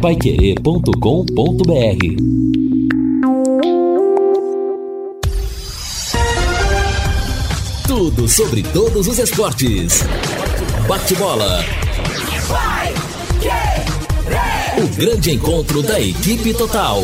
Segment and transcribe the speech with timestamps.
[0.00, 0.90] paiquerê.com.br
[7.86, 10.02] Tudo sobre todos os esportes.
[10.88, 11.62] Bate-bola.
[14.78, 17.02] O grande encontro da equipe total.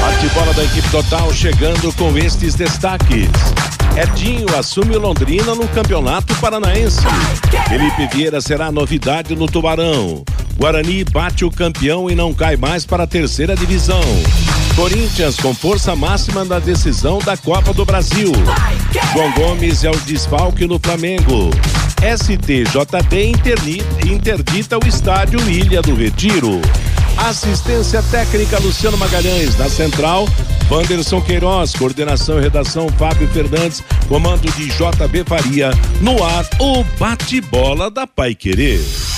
[0.00, 3.30] Bate-bola da equipe total chegando com estes destaques.
[3.96, 7.00] Edinho assume Londrina no Campeonato Paranaense.
[7.66, 10.22] Felipe Vieira será novidade no Tubarão.
[10.58, 14.02] Guarani bate o campeão e não cai mais para a terceira divisão.
[14.74, 18.32] Corinthians com força máxima na decisão da Copa do Brasil.
[19.12, 21.50] João Gomes é o desfalque no Flamengo.
[22.02, 23.34] STJD
[24.04, 26.60] interdita o estádio Ilha do Retiro.
[27.16, 30.28] Assistência técnica Luciano Magalhães, na central,
[30.68, 37.88] Wanderson Queiroz, coordenação e redação Fábio Fernandes, comando de JB Faria, no ar o bate-bola
[37.90, 39.17] da Pai Querer.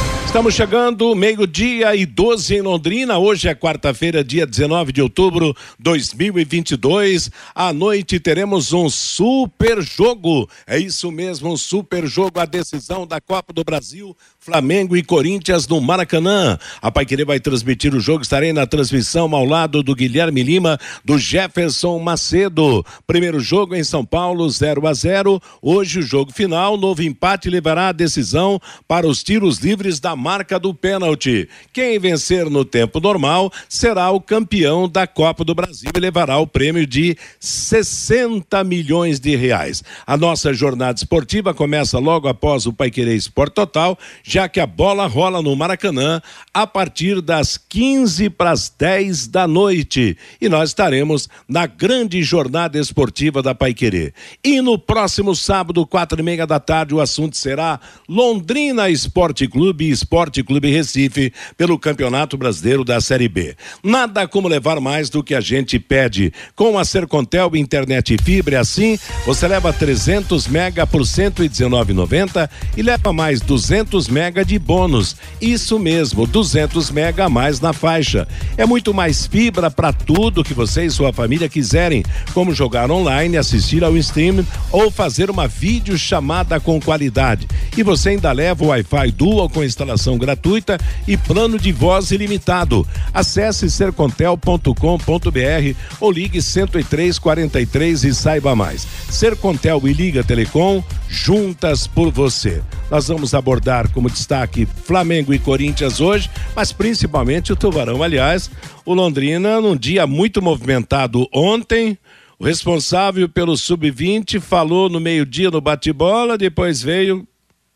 [0.25, 3.17] Estamos chegando, meio-dia e 12 em Londrina.
[3.17, 7.29] Hoje é quarta-feira, dia 19 de outubro de 2022.
[7.53, 10.49] À noite teremos um super jogo.
[10.65, 12.39] É isso mesmo, um super jogo.
[12.39, 16.57] A decisão da Copa do Brasil Flamengo e Corinthians no Maracanã.
[16.81, 18.23] A Paiquerê vai transmitir o jogo.
[18.23, 22.83] Estarei na transmissão ao lado do Guilherme Lima, do Jefferson Macedo.
[23.05, 25.39] Primeiro jogo em São Paulo, 0 a 0.
[25.61, 26.75] Hoje o jogo final.
[26.75, 31.47] Novo empate levará a decisão para os tiros livres da marca do pênalti.
[31.73, 36.47] Quem vencer no tempo normal será o campeão da Copa do Brasil e levará o
[36.47, 39.83] prêmio de 60 milhões de reais.
[40.05, 45.07] A nossa jornada esportiva começa logo após o Paiquerê Esporte Total já que a bola
[45.07, 46.21] rola no Maracanã
[46.53, 50.17] a partir das 15 para as 10 da noite.
[50.39, 54.13] E nós estaremos na grande jornada esportiva da Paiquerê.
[54.43, 59.89] E no próximo sábado, quatro e meia da tarde, o assunto será Londrina Esporte Clube
[60.01, 63.55] Esporte Clube Recife pelo Campeonato Brasileiro da Série B.
[63.83, 66.33] Nada como levar mais do que a gente pede.
[66.55, 73.13] Com a Sercontel Internet e Fibra, assim, você leva 300 mega por 119,90 e leva
[73.13, 75.15] mais 200 mega de bônus.
[75.39, 78.27] Isso mesmo, 200 mega a mais na faixa.
[78.57, 82.03] É muito mais fibra para tudo que você e sua família quiserem,
[82.33, 87.47] como jogar online, assistir ao stream ou fazer uma videochamada com qualidade.
[87.77, 92.87] E você ainda leva o Wi-Fi Dual com instalação gratuita e plano de voz ilimitado.
[93.13, 98.87] Acesse sercontel.com.br ou ligue 10343 e saiba mais.
[99.09, 102.61] Sercontel e Liga Telecom juntas por você.
[102.89, 108.01] Nós vamos abordar como destaque Flamengo e Corinthians hoje, mas principalmente o Tubarão.
[108.01, 108.49] Aliás,
[108.85, 111.97] o Londrina, num dia muito movimentado ontem.
[112.39, 117.27] O responsável pelo sub-20 falou no meio-dia no bate-bola, depois veio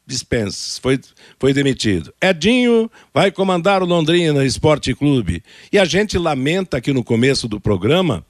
[0.06, 1.00] dispensas, foi,
[1.40, 2.14] foi demitido.
[2.22, 5.44] Edinho vai comandar o Londrina Esporte Clube.
[5.72, 8.26] E a gente lamenta aqui no começo do programa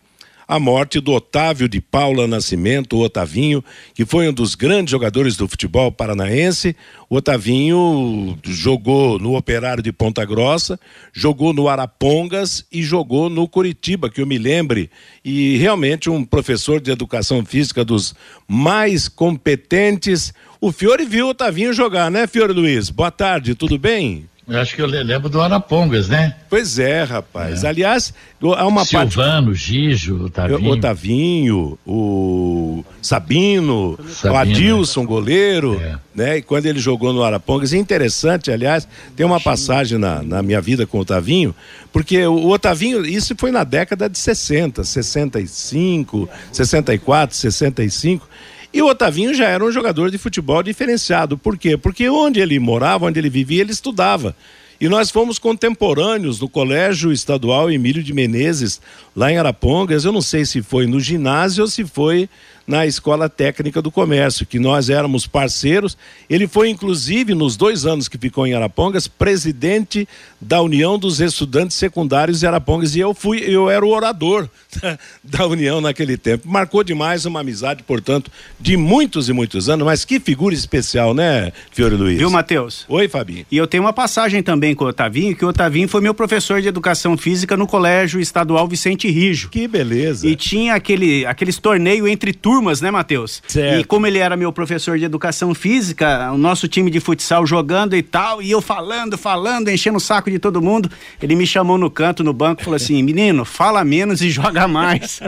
[0.47, 5.35] a morte do Otávio de Paula Nascimento, o Otavinho, que foi um dos grandes jogadores
[5.35, 6.75] do futebol paranaense.
[7.09, 10.79] O Otavinho jogou no Operário de Ponta Grossa,
[11.11, 14.89] jogou no Arapongas e jogou no Curitiba, que eu me lembre.
[15.23, 18.13] E realmente um professor de educação física dos
[18.47, 20.33] mais competentes.
[20.59, 22.89] O Fiore viu o Otavinho jogar, né, Fiore Luiz?
[22.89, 24.25] Boa tarde, tudo bem?
[24.47, 26.35] Eu acho que eu lembro do Arapongas, né?
[26.47, 27.63] Pois é, rapaz.
[27.63, 27.67] É.
[27.67, 29.59] Aliás, há uma Silvano, parte...
[29.59, 30.69] Gijo, Otavinho.
[30.69, 35.05] Otavinho, o Sabino, Sabino o Adilson, é.
[35.05, 35.97] goleiro, é.
[36.13, 36.37] né?
[36.37, 40.61] E quando ele jogou no Arapongas, é interessante, aliás, tem uma passagem na, na minha
[40.61, 41.55] vida com o Otavinho,
[41.91, 48.29] porque o Otavinho, isso foi na década de 60, 65, 64, 65.
[48.75, 51.37] E o Otavinho já era um jogador de futebol diferenciado.
[51.37, 51.77] Por quê?
[51.77, 54.35] Porque onde ele morava, onde ele vivia, ele estudava.
[54.81, 58.81] E nós fomos contemporâneos no Colégio Estadual Emílio de Menezes,
[59.15, 60.03] lá em Arapongas.
[60.03, 62.27] Eu não sei se foi no ginásio ou se foi
[62.67, 65.97] na Escola Técnica do Comércio, que nós éramos parceiros.
[66.29, 70.07] Ele foi, inclusive, nos dois anos que ficou em Arapongas, presidente
[70.41, 72.95] da União dos Estudantes Secundários de Arapongas.
[72.95, 74.49] E eu fui, eu era o orador
[75.23, 76.47] da União naquele tempo.
[76.47, 81.51] Marcou demais uma amizade, portanto, de muitos e muitos anos, mas que figura especial, né,
[81.71, 82.17] Fiore Luiz?
[82.17, 82.85] Viu, Matheus?
[82.87, 83.45] Oi, Fabinho.
[83.51, 86.61] E eu tenho uma passagem também com o Otavinho, que o Otavinho foi meu professor
[86.61, 89.49] de educação física no Colégio Estadual Vicente Rijo.
[89.49, 90.27] Que beleza.
[90.27, 93.41] E tinha aquele, aqueles torneios entre turmas, né, Matheus?
[93.47, 93.81] Certo.
[93.81, 97.95] E como ele era meu professor de educação física, o nosso time de futsal jogando
[97.95, 100.89] e tal, e eu falando, falando, enchendo o saco de todo mundo,
[101.21, 105.19] ele me chamou no canto, no banco, falou assim: menino, fala menos e joga mais.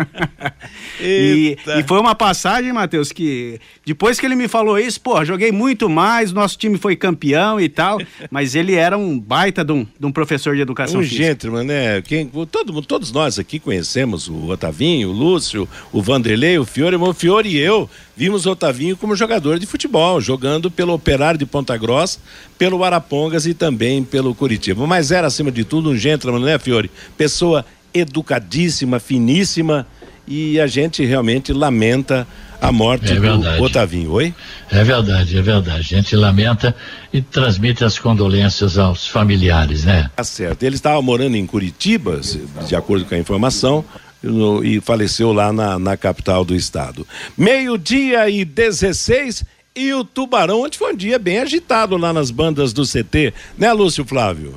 [1.01, 5.51] e, e, foi uma passagem, Matheus, que depois que ele me falou isso, pô, joguei
[5.51, 9.85] muito mais, nosso time foi campeão e tal, mas ele era um baita de um,
[9.99, 11.23] de um professor de educação um física.
[11.23, 12.01] gentleman, né?
[12.01, 17.13] Quem, todo, todos nós aqui conhecemos o Otavinho, o Lúcio, o Vanderlei, o Fiore, o
[17.17, 22.19] Fiore e eu vimos Otavinho como jogador de futebol, jogando pelo Operário de Ponta Grossa,
[22.57, 24.85] pelo Arapongas e também pelo Curitiba.
[24.85, 26.91] Mas era, acima de tudo, um gentleman, né, Fiore?
[27.17, 29.87] Pessoa educadíssima, finíssima
[30.27, 32.27] e a gente realmente lamenta
[32.61, 34.11] a morte é do Otavinho.
[34.11, 34.33] Oi?
[34.69, 35.79] É verdade, é verdade.
[35.79, 36.75] A gente lamenta
[37.13, 40.09] e transmite as condolências aos familiares, né?
[40.15, 40.63] Tá certo.
[40.63, 42.19] Ele estava morando em Curitiba,
[42.67, 43.85] de acordo com a informação,
[44.21, 47.07] no, e faleceu lá na, na capital do estado.
[47.37, 52.73] Meio-dia e 16 e o Tubarão, onde foi um dia bem agitado lá nas bandas
[52.73, 54.55] do CT, né, Lúcio Flávio?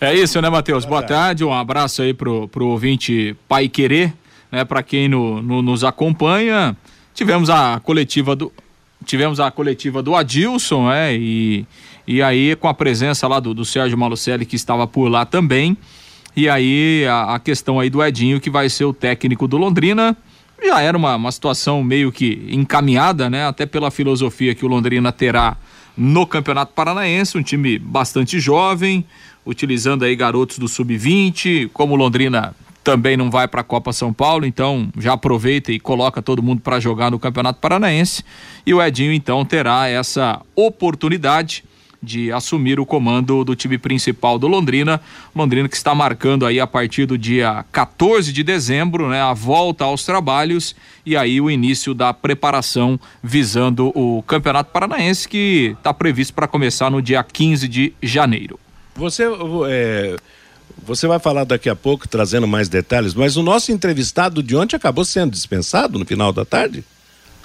[0.00, 0.84] É isso, né, Matheus?
[0.84, 4.12] Boa tarde, um abraço aí pro, pro ouvinte Pai Querer,
[4.50, 6.76] né, para quem no, no, nos acompanha.
[7.14, 8.52] Tivemos a coletiva do
[9.04, 11.64] tivemos a coletiva do Adilson, é, e,
[12.06, 15.76] e aí com a presença lá do, do Sérgio Malucelli que estava por lá também.
[16.36, 20.14] E aí a, a, questão aí do Edinho que vai ser o técnico do Londrina.
[20.62, 23.46] Já era uma, uma situação meio que encaminhada, né?
[23.46, 25.56] Até pela filosofia que o Londrina terá
[25.96, 29.04] no Campeonato Paranaense, um time bastante jovem,
[29.46, 32.54] utilizando aí garotos do sub-20, como o Londrina
[32.84, 36.60] também não vai para a Copa São Paulo, então já aproveita e coloca todo mundo
[36.60, 38.22] para jogar no Campeonato Paranaense.
[38.64, 41.64] E o Edinho então terá essa oportunidade
[42.02, 45.00] de assumir o comando do time principal do Londrina.
[45.34, 49.84] Londrina que está marcando aí a partir do dia 14 de dezembro, né, a volta
[49.84, 56.34] aos trabalhos e aí o início da preparação visando o Campeonato Paranaense que está previsto
[56.34, 58.58] para começar no dia 15 de janeiro.
[58.94, 59.24] Você
[59.68, 60.16] é
[60.86, 64.76] você vai falar daqui a pouco, trazendo mais detalhes, mas o nosso entrevistado de ontem
[64.76, 66.84] acabou sendo dispensado no final da tarde?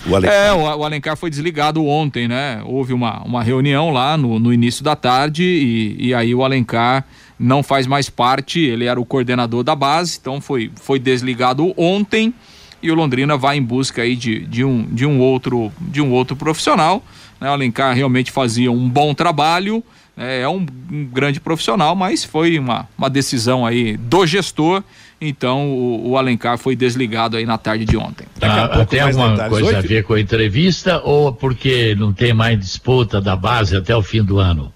[0.06, 0.36] O Alencar.
[0.36, 2.62] É, o, o Alencar foi desligado ontem, né?
[2.66, 7.06] Houve uma, uma reunião lá no, no início da tarde e, e aí o Alencar
[7.38, 12.34] não faz mais parte, ele era o coordenador da base, então foi, foi desligado ontem
[12.82, 16.12] e o Londrina vai em busca aí de, de, um, de, um, outro, de um
[16.12, 17.04] outro profissional.
[17.40, 17.50] Né?
[17.50, 19.84] O Alencar realmente fazia um bom trabalho,
[20.18, 24.84] é, é um, um, grande profissional, mas foi uma, uma decisão aí do gestor.
[25.22, 28.26] Então o, o Alencar foi desligado aí na tarde de ontem.
[28.42, 32.60] Ah, tem alguma coisa Oi, a ver com a entrevista ou porque não tem mais
[32.60, 34.74] disputa da base até o fim do ano?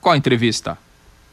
[0.00, 0.78] Qual entrevista?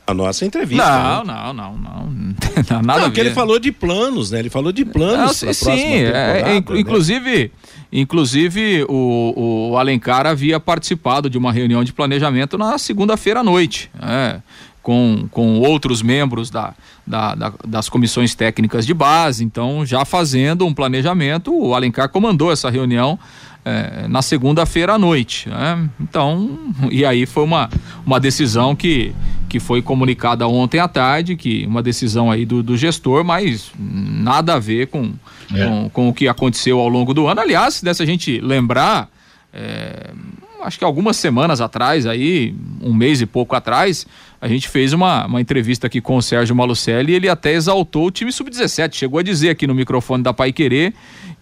[0.07, 0.83] A nossa entrevista.
[0.83, 1.33] Não, né?
[1.33, 2.81] não, não, não, não.
[2.81, 4.39] Nada não, porque ele falou de planos, né?
[4.39, 5.43] Ele falou de planos.
[5.43, 7.43] Não, sim, é, é, inclusive.
[7.43, 7.49] Né?
[7.93, 13.91] Inclusive, o, o Alencar havia participado de uma reunião de planejamento na segunda-feira à noite,
[14.01, 14.41] né?
[14.81, 16.73] Com, com outros membros da,
[17.05, 19.43] da, da, das comissões técnicas de base.
[19.43, 23.19] Então, já fazendo um planejamento, o Alencar comandou essa reunião
[23.63, 25.47] é, na segunda-feira à noite.
[25.49, 25.89] Né?
[25.99, 27.69] Então, e aí foi uma,
[28.05, 29.13] uma decisão que,
[29.47, 34.55] que foi comunicada ontem à tarde, que uma decisão aí do, do gestor, mas nada
[34.55, 35.13] a ver com
[35.53, 35.65] é.
[35.65, 37.41] com, com, o que aconteceu ao longo do ano.
[37.41, 39.09] Aliás, se dessa a gente lembrar,
[39.53, 40.11] é,
[40.63, 44.05] acho que algumas semanas atrás, aí, um mês e pouco atrás,
[44.39, 48.07] a gente fez uma, uma entrevista aqui com o Sérgio Malucelli e ele até exaltou
[48.07, 48.95] o time sub-17.
[48.95, 50.93] Chegou a dizer aqui no microfone da Pai Querer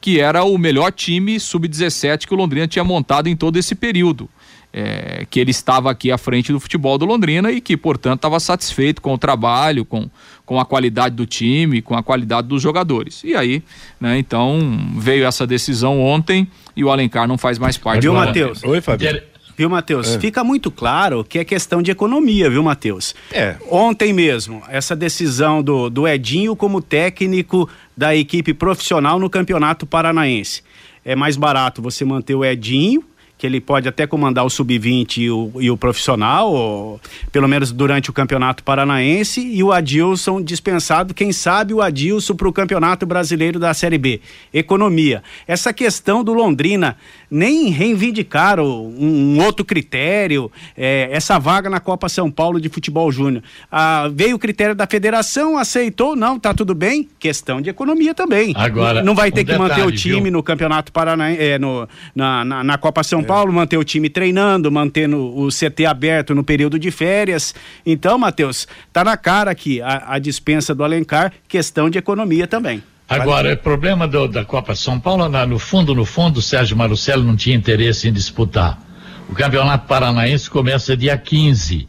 [0.01, 4.30] que era o melhor time sub-17 que o Londrina tinha montado em todo esse período
[4.71, 8.40] é, que ele estava aqui à frente do futebol do Londrina e que, portanto, estava
[8.40, 10.09] satisfeito com o trabalho, com,
[10.45, 13.23] com a qualidade do time, com a qualidade dos jogadores.
[13.23, 13.64] E aí,
[13.99, 14.59] né, então,
[14.95, 18.64] veio essa decisão ontem e o Alencar não faz mais parte Viu, Matheus?
[18.64, 19.21] Oi, Fabio.
[19.57, 20.16] Viu, Matheus?
[20.16, 20.19] É.
[20.19, 23.14] Fica muito claro que é questão de economia, viu, Matheus?
[23.30, 23.57] É.
[23.69, 30.64] Ontem mesmo, essa decisão do, do Edinho como técnico da equipe profissional no Campeonato Paranaense.
[31.04, 33.04] É mais barato você manter o Edinho
[33.40, 37.72] que ele pode até comandar o sub-20 e o, e o profissional, ou, pelo menos
[37.72, 43.06] durante o campeonato paranaense, e o Adilson dispensado, quem sabe o Adilson para o campeonato
[43.06, 44.19] brasileiro da Série B.
[44.54, 45.24] Economia.
[45.48, 46.98] Essa questão do Londrina
[47.30, 53.12] nem reivindicaram um, um outro critério, é, essa vaga na Copa São Paulo de Futebol
[53.12, 53.44] Júnior.
[53.71, 57.07] Ah, veio o critério da federação, aceitou, não, tá tudo bem.
[57.19, 58.54] Questão de economia também.
[58.56, 60.31] Agora, não vai ter um que detalhe, manter o time viu?
[60.31, 64.71] no campeonato paranaense, é, no, na, na, na Copa São Paulo, manter o time treinando,
[64.71, 67.54] mantendo o CT aberto no período de férias.
[67.86, 72.81] Então, Matheus, tá na cara aqui a, a dispensa do Alencar, questão de economia também.
[73.09, 76.78] Agora, o problema do, da Copa São Paulo, na, no fundo, no fundo, o Sérgio
[76.78, 78.80] Marucello não tinha interesse em disputar.
[79.28, 81.87] O Campeonato Paranaense começa dia 15.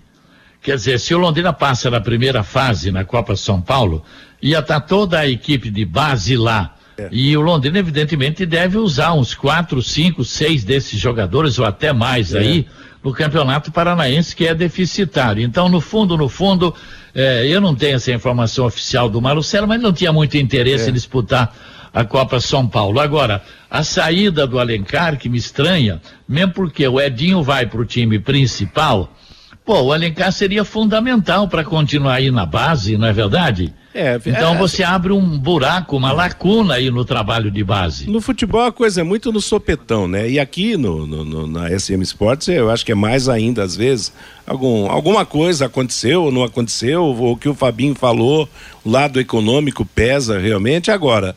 [0.62, 4.02] Quer dizer, se o Londrina passa na primeira fase na Copa São Paulo,
[4.40, 6.74] ia estar tá toda a equipe de base lá.
[6.96, 7.08] É.
[7.12, 12.34] E o Londrina, evidentemente, deve usar uns quatro, cinco, seis desses jogadores, ou até mais
[12.34, 12.38] é.
[12.38, 12.66] aí,
[13.02, 15.42] no Campeonato Paranaense, que é deficitário.
[15.42, 16.74] Então, no fundo, no fundo,
[17.14, 20.90] é, eu não tenho essa informação oficial do Marcelo, mas não tinha muito interesse é.
[20.90, 21.54] em disputar
[21.92, 23.00] a Copa São Paulo.
[23.00, 27.84] Agora, a saída do Alencar, que me estranha, mesmo porque o Edinho vai para o
[27.84, 29.12] time principal,
[29.70, 33.72] pô, o Alencar seria fundamental para continuar aí na base, não é verdade?
[33.94, 38.10] É, então é, você abre um buraco, uma lacuna aí no trabalho de base.
[38.10, 40.28] No futebol a coisa é muito no sopetão, né?
[40.28, 43.76] E aqui no, no, no, na SM Sports eu acho que é mais ainda às
[43.76, 44.12] vezes
[44.44, 48.48] algum, alguma coisa aconteceu ou não aconteceu, ou o que o Fabinho falou,
[48.84, 50.90] o lado econômico pesa realmente.
[50.90, 51.36] Agora,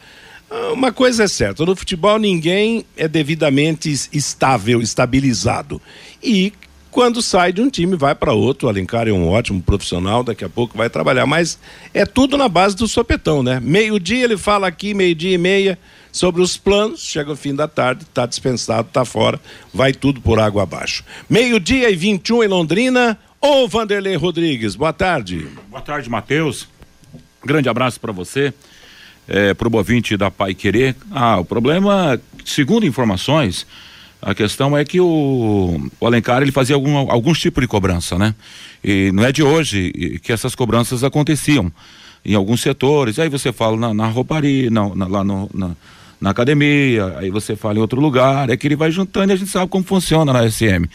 [0.72, 5.80] uma coisa é certa, no futebol ninguém é devidamente estável, estabilizado.
[6.22, 6.52] E
[6.94, 8.68] quando sai de um time, vai para outro.
[8.68, 11.26] O Alencar é um ótimo profissional, daqui a pouco vai trabalhar.
[11.26, 11.58] Mas
[11.92, 13.60] é tudo na base do sopetão, né?
[13.60, 15.80] Meio-dia ele fala aqui, meio-dia e meia,
[16.12, 17.04] sobre os planos.
[17.04, 19.42] Chega o fim da tarde, está dispensado, está fora,
[19.74, 21.04] vai tudo por água abaixo.
[21.28, 23.18] Meio-dia e 21 em Londrina.
[23.42, 25.48] Ô Vanderlei Rodrigues, boa tarde.
[25.70, 26.70] Boa tarde, Matheus.
[27.44, 28.54] Grande abraço para você,
[29.28, 30.96] é, para o Bovinte da Pai Querer.
[31.12, 33.66] Ah, o problema, segundo informações
[34.26, 38.34] a questão é que o, o Alencar ele fazia algum, alguns tipos de cobrança, né?
[38.82, 39.92] E não é de hoje
[40.24, 41.70] que essas cobranças aconteciam
[42.24, 43.20] em alguns setores.
[43.20, 45.72] Aí você fala na, na rouparia, na, na, lá no, na,
[46.22, 49.36] na academia, aí você fala em outro lugar, é que ele vai juntando e a
[49.36, 50.88] gente sabe como funciona na SM.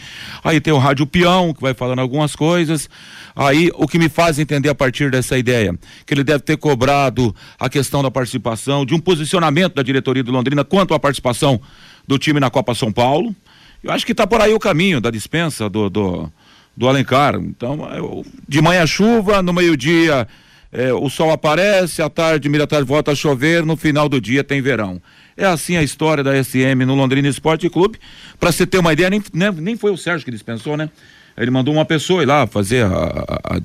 [0.43, 2.89] Aí tem o rádio peão, que vai falando algumas coisas.
[3.35, 7.35] Aí o que me faz entender a partir dessa ideia, que ele deve ter cobrado
[7.59, 11.61] a questão da participação, de um posicionamento da diretoria do Londrina quanto à participação
[12.09, 13.35] do time na Copa São Paulo.
[13.83, 16.31] Eu acho que está por aí o caminho da dispensa do, do,
[16.75, 17.35] do Alencar.
[17.35, 20.27] Então, eu, de manhã chuva, no meio-dia
[20.71, 24.43] é, o sol aparece, à tarde, meia tarde volta a chover, no final do dia
[24.43, 24.99] tem verão.
[25.37, 27.99] É assim a história da SM no Londrina Esporte Clube.
[28.39, 30.89] Para você ter uma ideia, nem, nem, nem foi o Sérgio que dispensou, né?
[31.39, 33.61] Ele mandou uma pessoa ir lá fazer a, a,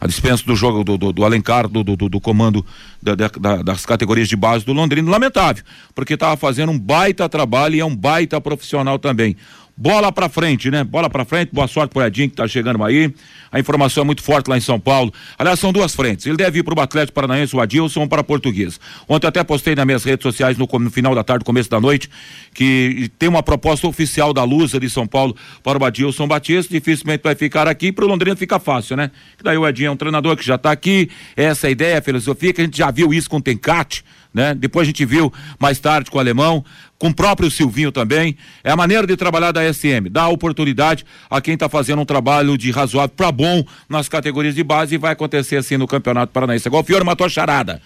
[0.00, 2.66] a dispensa do jogo do, do, do Alencar, do, do, do comando
[3.00, 5.08] da, da, das categorias de base do Londrina.
[5.08, 5.62] Lamentável,
[5.94, 9.36] porque estava fazendo um baita trabalho e é um baita profissional também.
[9.76, 10.84] Bola para frente, né?
[10.84, 13.12] Bola para frente, boa sorte pro Edinho que tá chegando aí.
[13.50, 15.12] A informação é muito forte lá em São Paulo.
[15.38, 16.26] Aliás, são duas frentes.
[16.26, 18.78] Ele deve ir para o Atlético Paranaense, o Adilson, para a Portuguesa.
[19.08, 22.08] Ontem até postei nas minhas redes sociais no, no, final da tarde, começo da noite,
[22.54, 26.72] que tem uma proposta oficial da Lusa de São Paulo para o Adilson Batista.
[26.72, 27.90] Dificilmente vai ficar aqui.
[27.92, 29.10] Para o Londrina fica fácil, né?
[29.38, 31.10] Que daí o Edinho é um treinador que já está aqui.
[31.34, 34.04] Essa é a ideia, a filosofia, que a gente já viu isso com o Tencate.
[34.32, 34.54] Né?
[34.54, 36.64] Depois a gente viu mais tarde com o alemão
[37.02, 38.36] com o próprio Silvinho também.
[38.62, 42.56] É a maneira de trabalhar da SM, dar oportunidade a quem está fazendo um trabalho
[42.56, 46.68] de razoável para bom nas categorias de base e vai acontecer assim no Campeonato Paranaense.
[46.68, 47.82] Igual o Fiore matou a charada.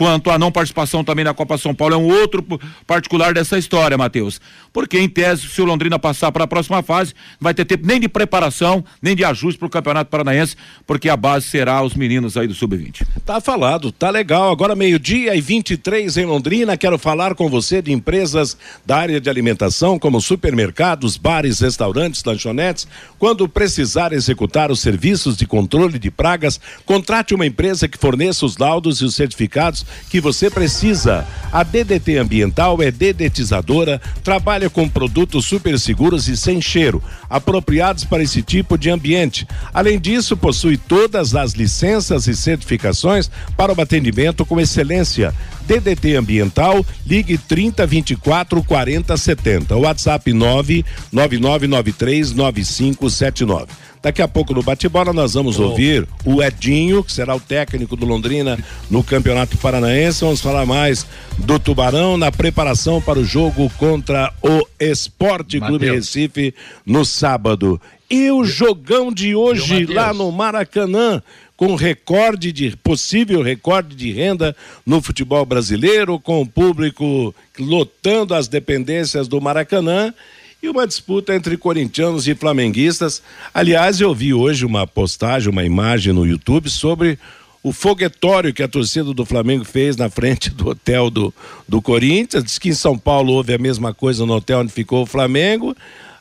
[0.00, 2.42] Quanto à não participação também na Copa São Paulo, é um outro
[2.86, 4.40] particular dessa história, Matheus.
[4.72, 8.00] Porque, em tese, se o Londrina passar para a próxima fase, vai ter tempo nem
[8.00, 12.38] de preparação, nem de ajuste para o Campeonato Paranaense, porque a base será os meninos
[12.38, 13.06] aí do Sub-20.
[13.26, 14.50] Tá falado, tá legal.
[14.50, 19.28] Agora, meio-dia e 23 em Londrina, quero falar com você de empresas da área de
[19.28, 22.88] alimentação, como supermercados, bares, restaurantes, lanchonetes.
[23.18, 28.56] Quando precisar executar os serviços de controle de pragas, contrate uma empresa que forneça os
[28.56, 31.26] laudos e os certificados que você precisa.
[31.52, 38.22] A DDT Ambiental é dedetizadora, trabalha com produtos super seguros e sem cheiro, apropriados para
[38.22, 39.46] esse tipo de ambiente.
[39.74, 45.34] Além disso, possui todas as licenças e certificações para o atendimento com excelência.
[45.70, 49.76] DDT Ambiental, ligue 30 24 40 70.
[49.76, 53.66] WhatsApp 99993 9579.
[54.02, 55.68] Daqui a pouco no bate-bola nós vamos oh.
[55.68, 58.58] ouvir o Edinho, que será o técnico do Londrina
[58.90, 60.22] no Campeonato Paranaense.
[60.22, 61.06] Vamos falar mais
[61.38, 66.52] do Tubarão na preparação para o jogo contra o Esporte Clube Recife
[66.84, 67.80] no sábado.
[68.10, 71.22] E o jogão de hoje lá no Maracanã
[71.60, 78.48] com recorde de possível recorde de renda no futebol brasileiro, com o público lotando as
[78.48, 80.14] dependências do Maracanã
[80.62, 83.22] e uma disputa entre corintianos e flamenguistas.
[83.52, 87.18] Aliás, eu vi hoje uma postagem, uma imagem no YouTube sobre
[87.62, 91.34] o foguetório que a torcida do Flamengo fez na frente do hotel do,
[91.68, 92.42] do Corinthians.
[92.42, 95.76] Diz que em São Paulo houve a mesma coisa no hotel onde ficou o Flamengo.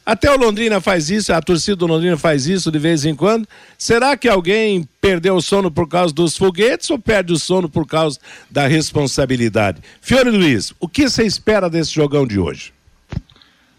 [0.10, 3.48] Até o Londrina faz isso, a torcida do Londrina faz isso de vez em quando.
[3.78, 7.86] Será que alguém perdeu o sono por causa dos foguetes ou perde o sono por
[7.86, 8.18] causa
[8.50, 9.84] da responsabilidade?
[10.02, 12.74] Fiore Luiz, o que você espera desse jogão de hoje?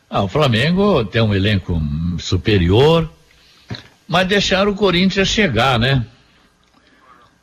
[0.08, 1.82] Ah, o Flamengo tem um elenco
[2.16, 3.10] superior,
[4.06, 6.06] mas deixaram o Corinthians chegar, né?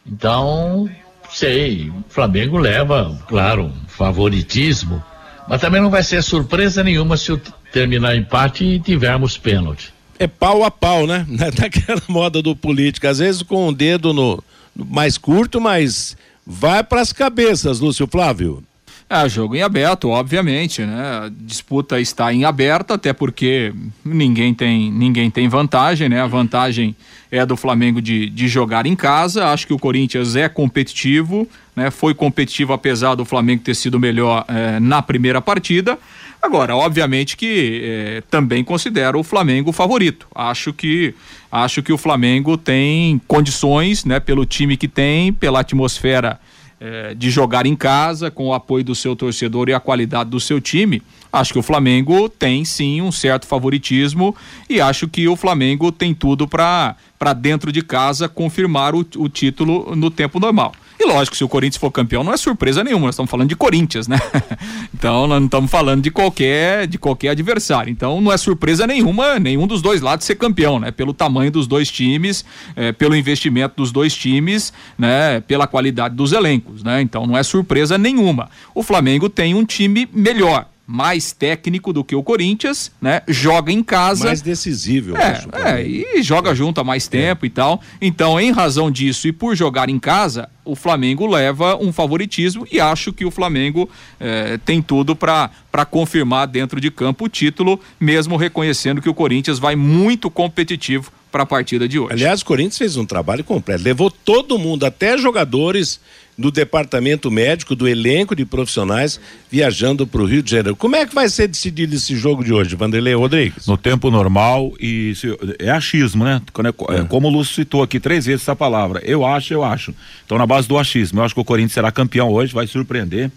[0.06, 0.89] Então,
[1.29, 5.03] sei, o Flamengo leva, claro, favoritismo,
[5.48, 7.39] mas também não vai ser surpresa nenhuma se
[7.72, 9.94] terminar empate e tivermos pênalti.
[10.20, 11.25] É pau a pau, né?
[11.56, 14.44] Daquela moda do político, às vezes com o dedo no,
[14.75, 18.63] no mais curto, mas vai para as cabeças, Lúcio Flávio.
[19.10, 21.26] É, jogo em aberto, obviamente, né?
[21.26, 23.74] A disputa está em aberto, até porque
[24.04, 26.20] ninguém tem, ninguém tem vantagem, né?
[26.20, 26.94] A vantagem
[27.32, 29.48] é do Flamengo de, de jogar em casa.
[29.48, 31.90] Acho que o Corinthians é competitivo, né?
[31.90, 35.98] Foi competitivo apesar do Flamengo ter sido melhor é, na primeira partida.
[36.42, 40.28] Agora, obviamente que é, também considero o Flamengo favorito.
[40.36, 41.16] Acho que
[41.50, 44.20] acho que o Flamengo tem condições, né?
[44.20, 46.38] Pelo time que tem, pela atmosfera
[46.80, 50.40] é, de jogar em casa, com o apoio do seu torcedor e a qualidade do
[50.40, 54.36] seu time, acho que o Flamengo tem sim um certo favoritismo
[54.70, 56.96] e acho que o Flamengo tem tudo para
[57.36, 60.74] dentro de casa confirmar o, o título no tempo normal.
[61.08, 64.10] Lógico, se o Corinthians for campeão, não é surpresa nenhuma, nós estamos falando de Corinthians,
[64.10, 64.20] né?
[64.94, 67.90] então, nós não estamos falando de qualquer, de qualquer adversário.
[67.90, 70.92] Então, não é surpresa nenhuma, nenhum dos dois lados ser campeão, né?
[70.92, 72.44] Pelo tamanho dos dois times,
[72.76, 75.40] é, pelo investimento dos dois times, né?
[75.40, 77.02] Pela qualidade dos elencos, né?
[77.02, 78.50] Então, não é surpresa nenhuma.
[78.76, 83.22] O Flamengo tem um time melhor mais técnico do que o Corinthians, né?
[83.27, 84.25] Joga em casa.
[84.25, 85.50] Mais decisivo, é, acho.
[85.53, 87.48] É, e joga junto há mais tempo é.
[87.48, 87.82] e tal.
[88.01, 92.79] Então, em razão disso e por jogar em casa, o Flamengo leva um favoritismo e
[92.79, 93.89] acho que o Flamengo
[94.20, 95.50] eh, tem tudo para
[95.89, 101.44] confirmar dentro de campo o título, mesmo reconhecendo que o Corinthians vai muito competitivo para
[101.44, 102.13] a partida de hoje.
[102.13, 106.00] Aliás, o Corinthians fez um trabalho completo, levou todo mundo, até jogadores
[106.36, 110.75] do departamento médico, do elenco de profissionais viajando para o Rio de Janeiro.
[110.75, 113.67] Como é que vai ser decidido esse jogo de hoje, Vanderlei Rodrigues?
[113.67, 115.27] No tempo normal e se,
[115.60, 116.41] é achismo, né?
[116.89, 117.03] É, é.
[117.03, 119.00] Como o Lúcio citou aqui três vezes essa palavra.
[119.03, 119.94] Eu acho, eu acho.
[120.25, 123.29] Então, na base do achismo, eu acho que o Corinthians será campeão hoje, vai surpreender.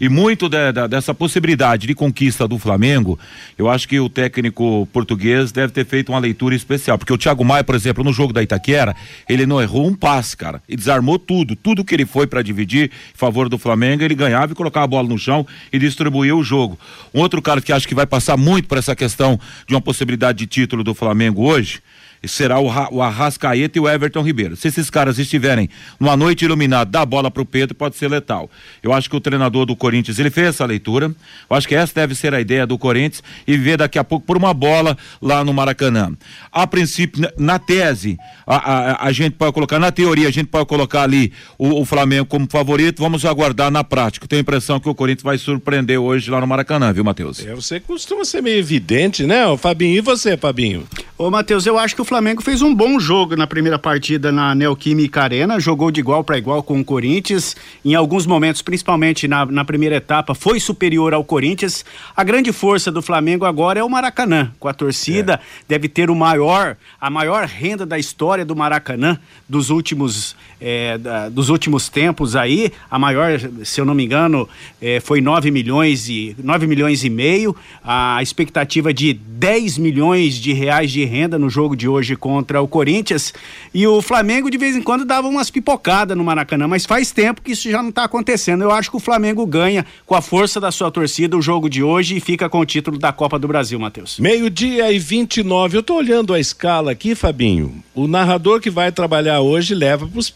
[0.00, 3.18] E muito de, de, dessa possibilidade de conquista do Flamengo,
[3.58, 6.96] eu acho que o técnico português deve ter feito uma leitura especial.
[6.96, 8.96] Porque o Thiago Maia, por exemplo, no jogo da Itaquera,
[9.28, 10.62] ele não errou um passe, cara.
[10.66, 11.54] E desarmou tudo.
[11.54, 14.88] Tudo que ele foi para dividir em favor do Flamengo, ele ganhava e colocava a
[14.88, 16.78] bola no chão e distribuía o jogo.
[17.12, 20.38] Um outro cara que acho que vai passar muito por essa questão de uma possibilidade
[20.38, 21.82] de título do Flamengo hoje
[22.28, 24.56] será o, o Arrascaeta e o Everton Ribeiro.
[24.56, 28.50] Se esses caras estiverem numa noite iluminada, dá a bola pro Pedro, pode ser letal.
[28.82, 31.06] Eu acho que o treinador do Corinthians, ele fez essa leitura.
[31.48, 34.26] Eu acho que essa deve ser a ideia do Corinthians e ver daqui a pouco
[34.26, 36.12] por uma bola lá no Maracanã.
[36.52, 40.66] A princípio, na tese, a, a, a gente pode colocar, na teoria, a gente pode
[40.66, 43.00] colocar ali o, o Flamengo como favorito.
[43.00, 44.26] Vamos aguardar na prática.
[44.26, 47.44] Tenho a impressão que o Corinthians vai surpreender hoje lá no Maracanã, viu, Matheus?
[47.44, 49.96] É, você costuma ser meio evidente, né, o Fabinho?
[49.96, 50.86] E você, Fabinho?
[51.16, 54.52] Ô, Matheus, eu acho que o Flamengo fez um bom jogo na primeira partida na
[54.52, 57.54] Neoquímica Arena, jogou de igual para igual com o Corinthians.
[57.84, 61.84] Em alguns momentos, principalmente na, na primeira etapa, foi superior ao Corinthians.
[62.16, 65.40] A grande força do Flamengo agora é o Maracanã, com a torcida, é.
[65.68, 69.16] deve ter o maior, a maior renda da história do Maracanã
[69.48, 72.72] dos últimos, é, da, dos últimos tempos aí.
[72.90, 74.48] A maior, se eu não me engano,
[74.80, 77.56] é, foi 9 milhões e 9 milhões e meio.
[77.82, 82.68] A expectativa de 10 milhões de reais de renda no jogo de hoje contra o
[82.68, 83.32] Corinthians.
[83.72, 87.40] E o Flamengo de vez em quando dava umas pipocadas no Maracanã, mas faz tempo
[87.40, 88.62] que isso já não está acontecendo.
[88.62, 91.82] Eu acho que o Flamengo ganha com a força da sua torcida o jogo de
[91.82, 94.18] hoje e fica com o título da Copa do Brasil, Matheus.
[94.18, 95.76] Meio-dia e 29.
[95.76, 97.82] Eu estou olhando a escala aqui, Fabinho.
[97.94, 100.30] O narrador que vai trabalhar hoje leva para os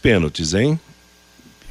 [0.53, 0.79] hein?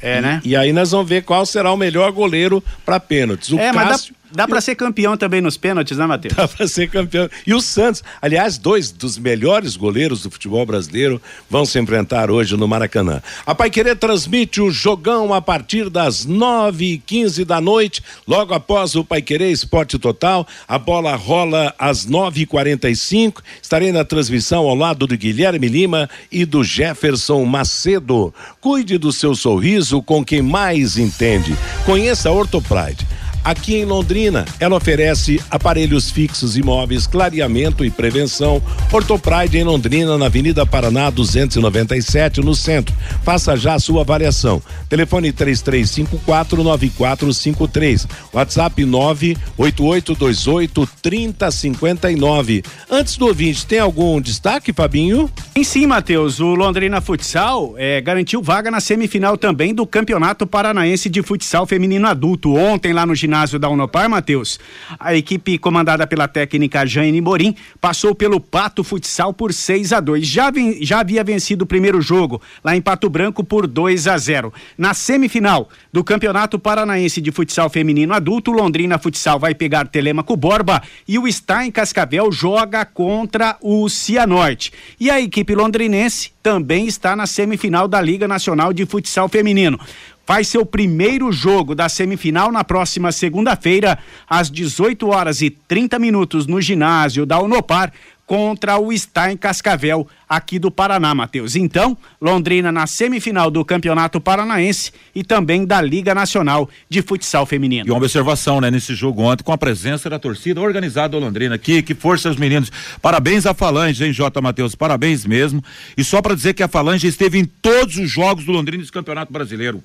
[0.01, 0.41] É, né?
[0.43, 3.51] E, e, aí nós vamos ver qual será o melhor goleiro para pênaltis.
[3.51, 6.35] O é, Cássio Dá para ser campeão também nos pênaltis, né, Matheus?
[6.35, 7.29] Dá para ser campeão.
[7.47, 12.57] E o Santos, aliás, dois dos melhores goleiros do futebol brasileiro vão se enfrentar hoje
[12.57, 13.21] no Maracanã.
[13.45, 18.53] A Pai Querer transmite o jogão a partir das nove e quinze da noite, logo
[18.53, 20.45] após o Pai Querer Esporte Total.
[20.67, 23.41] A bola rola às nove e quarenta e cinco.
[23.61, 28.33] Estarei na transmissão ao lado do Guilherme Lima e do Jefferson Macedo.
[28.59, 31.55] Cuide do seu sorriso com quem mais entende.
[31.85, 33.05] Conheça a Ortopride
[33.45, 34.43] aqui em Londrina.
[34.59, 38.59] Ela oferece aparelhos fixos, imóveis, clareamento e prevenção.
[38.91, 42.95] Ortopride em Londrina, na Avenida Paraná 297, no centro.
[43.23, 44.59] Faça já a sua avaliação.
[44.89, 48.07] Telefone 3354 9453.
[48.33, 52.63] WhatsApp 98828 3059.
[52.89, 55.29] Antes do ouvinte, tem algum destaque, Fabinho?
[55.55, 56.39] Sim, sim, Matheus.
[56.39, 62.07] O Londrina Futsal é, garantiu vaga na semifinal também do Campeonato Paranaense de Futsal Feminino
[62.07, 62.55] Adulto.
[62.55, 64.59] Ontem, lá no ginásio da Unopar, Matheus,
[64.97, 70.25] a equipe comandada pela técnica Jane Morim passou pelo Pato Futsal por 6 a 2
[70.25, 74.53] já, já havia vencido o primeiro jogo lá em Pato Branco por 2 a 0
[74.77, 80.81] Na semifinal do Campeonato Paranaense de Futsal Feminino Adulto, Londrina Futsal vai pegar Telemaco Borba
[81.07, 84.71] e o Stein Cascavel joga contra o Cianorte.
[84.99, 89.79] E a equipe londrinense também está na semifinal da Liga Nacional de Futsal Feminino
[90.25, 93.97] faz seu primeiro jogo da semifinal na próxima segunda-feira,
[94.29, 97.91] às 18 horas e 30 minutos, no ginásio da Unopar,
[98.25, 101.55] contra o Stein Cascavel, aqui do Paraná, Matheus.
[101.55, 107.87] Então, Londrina na semifinal do Campeonato Paranaense e também da Liga Nacional de Futsal Feminino.
[107.87, 111.55] E uma observação, né, nesse jogo ontem, com a presença da torcida organizada do Londrina
[111.55, 112.71] aqui, que força os meninos.
[113.01, 114.41] Parabéns à Falange, hein, J.
[114.41, 114.73] Matheus?
[114.73, 115.63] Parabéns mesmo.
[115.95, 118.91] E só para dizer que a Falange esteve em todos os jogos do Londrina desse
[118.91, 119.83] Campeonato Brasileiro.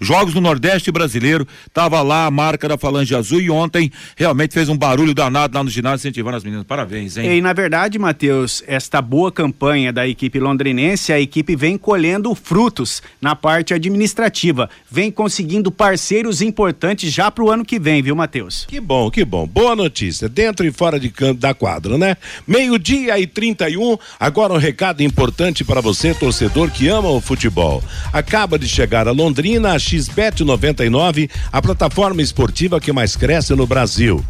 [0.00, 4.68] Jogos no Nordeste brasileiro, tava lá a marca da Falange Azul e ontem realmente fez
[4.68, 6.64] um barulho danado lá no ginásio incentivando as meninas.
[6.64, 7.38] Parabéns, hein?
[7.38, 13.02] E na verdade, Matheus, esta boa campanha da equipe londrinense, a equipe vem colhendo frutos
[13.20, 18.64] na parte administrativa, vem conseguindo parceiros importantes já para o ano que vem, viu, Matheus?
[18.66, 19.46] Que bom, que bom.
[19.46, 22.16] Boa notícia, dentro e fora de campo da quadra, né?
[22.46, 27.82] Meio-dia e 31, agora um recado importante para você, torcedor que ama o futebol.
[28.12, 33.66] Acaba de chegar a Londrina, a XBET 99, a plataforma esportiva que mais cresce no
[33.66, 34.24] Brasil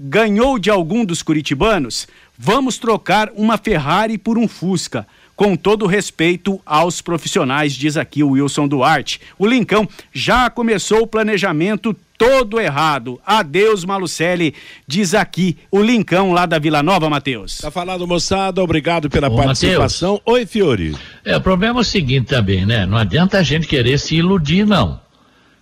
[0.00, 2.08] Ganhou de algum dos curitibanos?
[2.38, 5.06] Vamos trocar uma Ferrari por um Fusca
[5.37, 9.20] com todo respeito aos profissionais, diz aqui o Wilson Duarte.
[9.38, 13.20] O Lincão já começou o planejamento todo errado.
[13.25, 14.55] Adeus, Malucelli,
[14.88, 17.59] diz aqui o Lincão lá da Vila Nova, Matheus.
[17.59, 20.14] Tá falado, moçada, obrigado pela Ô, participação.
[20.14, 20.35] Mateus.
[20.35, 20.96] Oi, Fiore.
[21.22, 22.87] É, o problema é o seguinte também, né?
[22.87, 24.99] Não adianta a gente querer se iludir, não.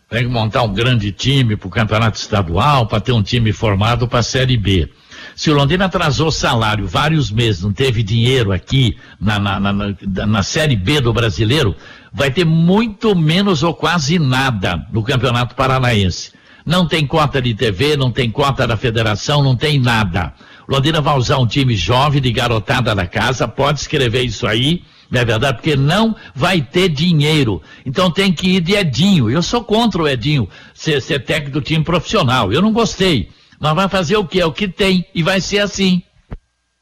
[0.08, 4.06] Tem que montar um grande time para o campeonato estadual, para ter um time formado
[4.06, 4.88] para a Série B.
[5.36, 9.94] Se o Londrina atrasou salário vários meses, não teve dinheiro aqui na, na, na,
[10.26, 11.74] na Série B do brasileiro,
[12.12, 16.32] vai ter muito menos ou quase nada no Campeonato Paranaense.
[16.64, 20.32] Não tem cota de TV, não tem cota da federação, não tem nada.
[20.66, 24.82] O Londrina vai usar um time jovem de garotada da casa, pode escrever isso aí,
[25.10, 25.58] não é verdade?
[25.58, 27.60] Porque não vai ter dinheiro.
[27.84, 29.28] Então tem que ir de Edinho.
[29.28, 32.52] Eu sou contra o Edinho ser, ser técnico do time profissional.
[32.52, 33.28] Eu não gostei.
[33.64, 34.38] Mas vai fazer o que?
[34.38, 35.06] É o que tem.
[35.14, 36.02] E vai ser assim.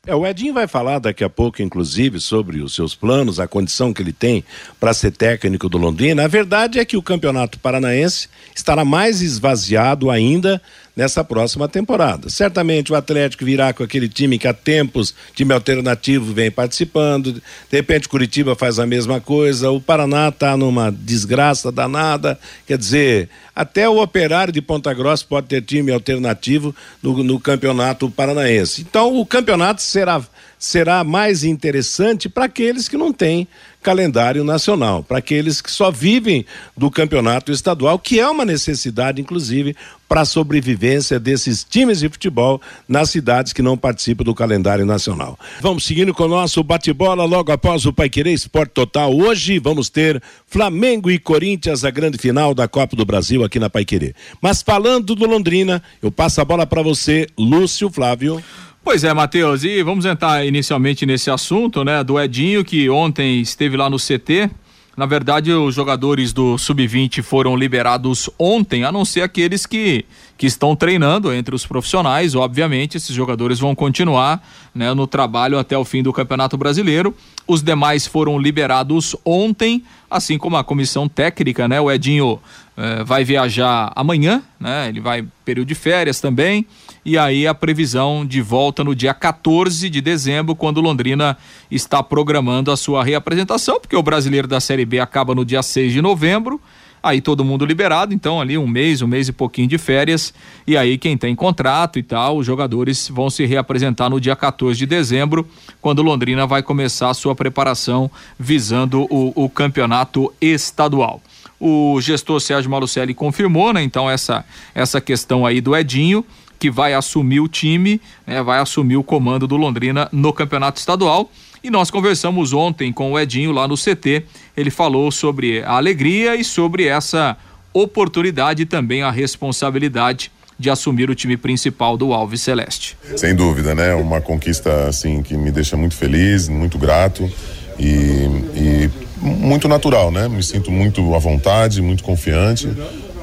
[0.04, 3.92] É, o Edinho vai falar daqui a pouco, inclusive, sobre os seus planos, a condição
[3.92, 4.44] que ele tem
[4.80, 6.24] para ser técnico do Londrina.
[6.24, 10.60] A verdade é que o Campeonato Paranaense estará mais esvaziado ainda
[10.94, 12.28] nessa próxima temporada.
[12.28, 17.32] Certamente o Atlético virá com aquele time que há tempos, time alternativo, vem participando.
[17.32, 19.70] De repente Curitiba faz a mesma coisa.
[19.70, 22.38] O Paraná está numa desgraça danada.
[22.66, 28.10] Quer dizer, até o Operário de Ponta Grossa pode ter time alternativo no, no campeonato
[28.10, 28.82] paranaense.
[28.82, 30.22] Então o campeonato será
[30.64, 33.48] será mais interessante para aqueles que não têm
[33.82, 36.46] calendário nacional, para aqueles que só vivem
[36.76, 39.74] do campeonato estadual, que é uma necessidade, inclusive,
[40.08, 45.36] para a sobrevivência desses times de futebol nas cidades que não participam do calendário nacional.
[45.60, 49.12] Vamos seguindo com o nosso bate-bola logo após o Paiquerê Esporte Total.
[49.12, 53.68] Hoje vamos ter Flamengo e Corinthians, a grande final da Copa do Brasil aqui na
[53.68, 54.14] Paiquerê.
[54.40, 58.40] Mas falando do Londrina, eu passo a bola para você, Lúcio Flávio.
[58.84, 63.76] Pois é, Matheus, e vamos entrar inicialmente nesse assunto, né, do Edinho, que ontem esteve
[63.76, 64.50] lá no CT.
[64.96, 70.04] Na verdade, os jogadores do Sub-20 foram liberados ontem, a não ser aqueles que,
[70.36, 72.34] que estão treinando entre os profissionais.
[72.34, 77.16] Obviamente, esses jogadores vão continuar né, no trabalho até o fim do Campeonato Brasileiro.
[77.46, 81.80] Os demais foram liberados ontem, assim como a comissão técnica, né?
[81.80, 82.38] O Edinho
[82.76, 84.88] eh, vai viajar amanhã, né?
[84.88, 86.66] Ele vai período de férias também
[87.04, 91.36] e aí a previsão de volta no dia 14 de dezembro, quando Londrina
[91.70, 95.92] está programando a sua reapresentação, porque o brasileiro da Série B acaba no dia 6
[95.92, 96.60] de novembro.
[97.02, 100.32] Aí todo mundo liberado, então ali um mês, um mês e pouquinho de férias.
[100.64, 104.78] E aí quem tem contrato e tal, os jogadores vão se reapresentar no dia 14
[104.78, 105.44] de dezembro,
[105.80, 111.20] quando Londrina vai começar a sua preparação visando o, o campeonato estadual.
[111.58, 113.82] O gestor Sérgio Malucelli confirmou, né?
[113.82, 116.24] Então essa essa questão aí do Edinho
[116.62, 121.28] que vai assumir o time, né, vai assumir o comando do Londrina no campeonato estadual.
[121.60, 124.22] E nós conversamos ontem com o Edinho lá no CT.
[124.56, 127.36] Ele falou sobre a alegria e sobre essa
[127.74, 132.96] oportunidade e também a responsabilidade de assumir o time principal do Alves Celeste.
[133.16, 133.92] Sem dúvida, né?
[133.96, 137.28] Uma conquista assim que me deixa muito feliz, muito grato
[137.76, 140.28] e, e muito natural, né?
[140.28, 142.68] Me sinto muito à vontade, muito confiante.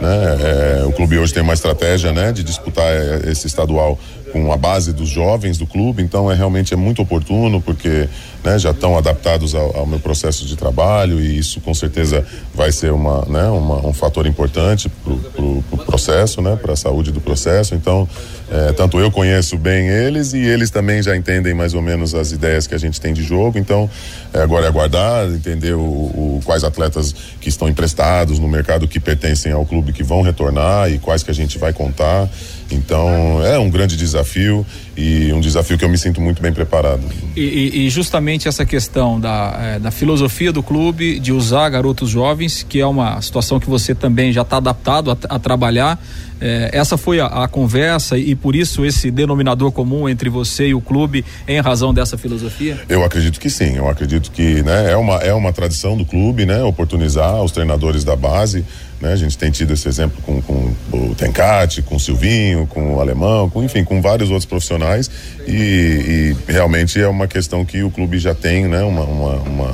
[0.02, 0.82] Né?
[0.82, 4.00] É, o clube hoje tem uma estratégia né, de disputar é, esse estadual
[4.32, 8.08] com a base dos jovens do clube, então é realmente é muito oportuno porque
[8.44, 12.72] né, já estão adaptados ao, ao, meu processo de trabalho e isso com certeza vai
[12.72, 16.76] ser uma, né, uma um fator importante para o pro, pro processo, né, para a
[16.76, 17.74] saúde do processo.
[17.76, 18.08] Então,
[18.52, 22.32] é, tanto eu conheço bem eles e eles também já entendem mais ou menos as
[22.32, 23.60] ideias que a gente tem de jogo.
[23.60, 23.90] Então,
[24.34, 29.00] é, agora é aguardar, entender o, o, quais atletas que estão emprestados no mercado que
[29.00, 32.28] pertencem ao clube que vão retornar e quais que a gente vai contar.
[32.72, 37.02] Então é um grande desafio e um desafio que eu me sinto muito bem preparado.
[37.36, 42.64] E, e justamente essa questão da, é, da filosofia do clube de usar garotos jovens,
[42.68, 46.00] que é uma situação que você também já está adaptado a, a trabalhar.
[46.42, 50.74] É, essa foi a, a, conversa e por isso esse denominador comum entre você e
[50.74, 52.80] o clube em razão dessa filosofia?
[52.88, 53.76] Eu acredito que sim.
[53.76, 58.06] Eu acredito que né, é, uma, é uma tradição do clube, né, oportunizar os treinadores
[58.06, 58.66] da base
[59.02, 59.14] né?
[59.14, 63.00] A gente tem tido esse exemplo com, com o Tencate, com o Silvinho, com o
[63.00, 65.10] Alemão, com, enfim, com vários outros profissionais
[65.48, 68.82] e, e realmente é uma questão que o clube já tem, né?
[68.84, 69.74] Uma, uma, uma,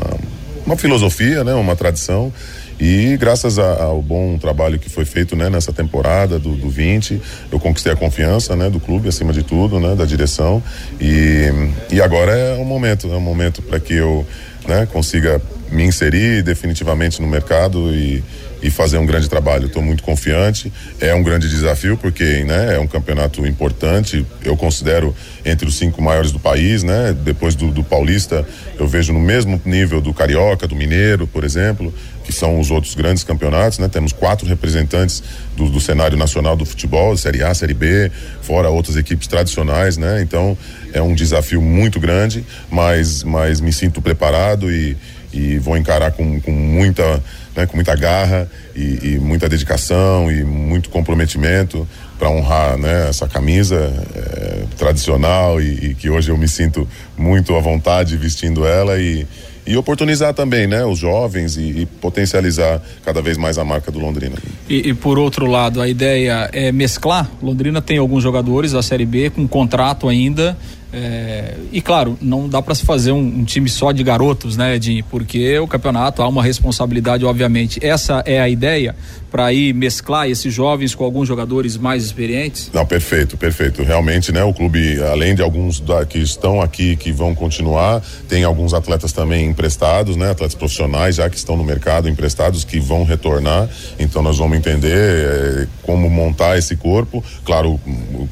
[0.66, 1.54] uma filosofia, né?
[1.54, 2.32] Uma tradição
[2.80, 7.22] e graças a, ao bom trabalho que foi feito né, nessa temporada do, do 20,
[7.52, 10.62] eu conquistei a confiança né, do clube, acima de tudo, né, da direção.
[11.00, 11.50] E,
[11.90, 14.26] e agora é um momento, é um momento para que eu
[14.68, 18.22] né, consiga me inserir definitivamente no mercado e,
[18.62, 19.68] e fazer um grande trabalho.
[19.68, 20.72] Estou muito confiante.
[21.00, 24.26] É um grande desafio porque né, é um campeonato importante.
[24.44, 25.15] Eu considero
[25.46, 27.15] entre os cinco maiores do país, né?
[27.24, 28.46] Depois do, do Paulista,
[28.80, 32.96] eu vejo no mesmo nível do Carioca, do Mineiro, por exemplo, que são os outros
[32.96, 33.88] grandes campeonatos, né?
[33.88, 35.22] Temos quatro representantes
[35.56, 40.22] do, do cenário nacional do futebol, Série A, Série B, fora outras equipes tradicionais, né?
[40.22, 40.58] Então
[40.91, 44.98] é um desafio muito grande, mas, mas me sinto preparado e,
[45.32, 47.22] e vou encarar com, com muita
[47.56, 51.88] né, com muita garra e, e, muita dedicação e muito comprometimento
[52.20, 56.88] para honrar né, essa camisa é, tradicional e, e, que hoje eu me sinto
[57.18, 59.26] muito à vontade vestindo ela e,
[59.65, 64.00] e oportunizar também né, os jovens e, e potencializar cada vez mais a marca do
[64.00, 64.36] Londrina.
[64.70, 67.30] E, por outro lado, a ideia é mesclar.
[67.41, 70.58] Londrina tem alguns jogadores da Série B com contrato ainda
[70.98, 74.76] é, e claro, não dá para se fazer um, um, time só de garotos, né,
[74.76, 75.04] Edinho?
[75.12, 77.86] Porque o campeonato há uma responsabilidade, obviamente.
[77.86, 78.96] Essa é a ideia
[79.36, 82.72] para ir mesclar esses jovens com alguns jogadores mais experientes?
[82.74, 83.84] Não, perfeito, perfeito.
[83.84, 88.46] Realmente, né, o clube, além de alguns da, que estão aqui que vão continuar, tem
[88.46, 93.04] alguns atletas também emprestados, né, atletas profissionais já que estão no mercado emprestados que vão
[93.04, 93.68] retornar.
[94.00, 97.78] Então nós vamos entender é, como montar esse corpo, claro,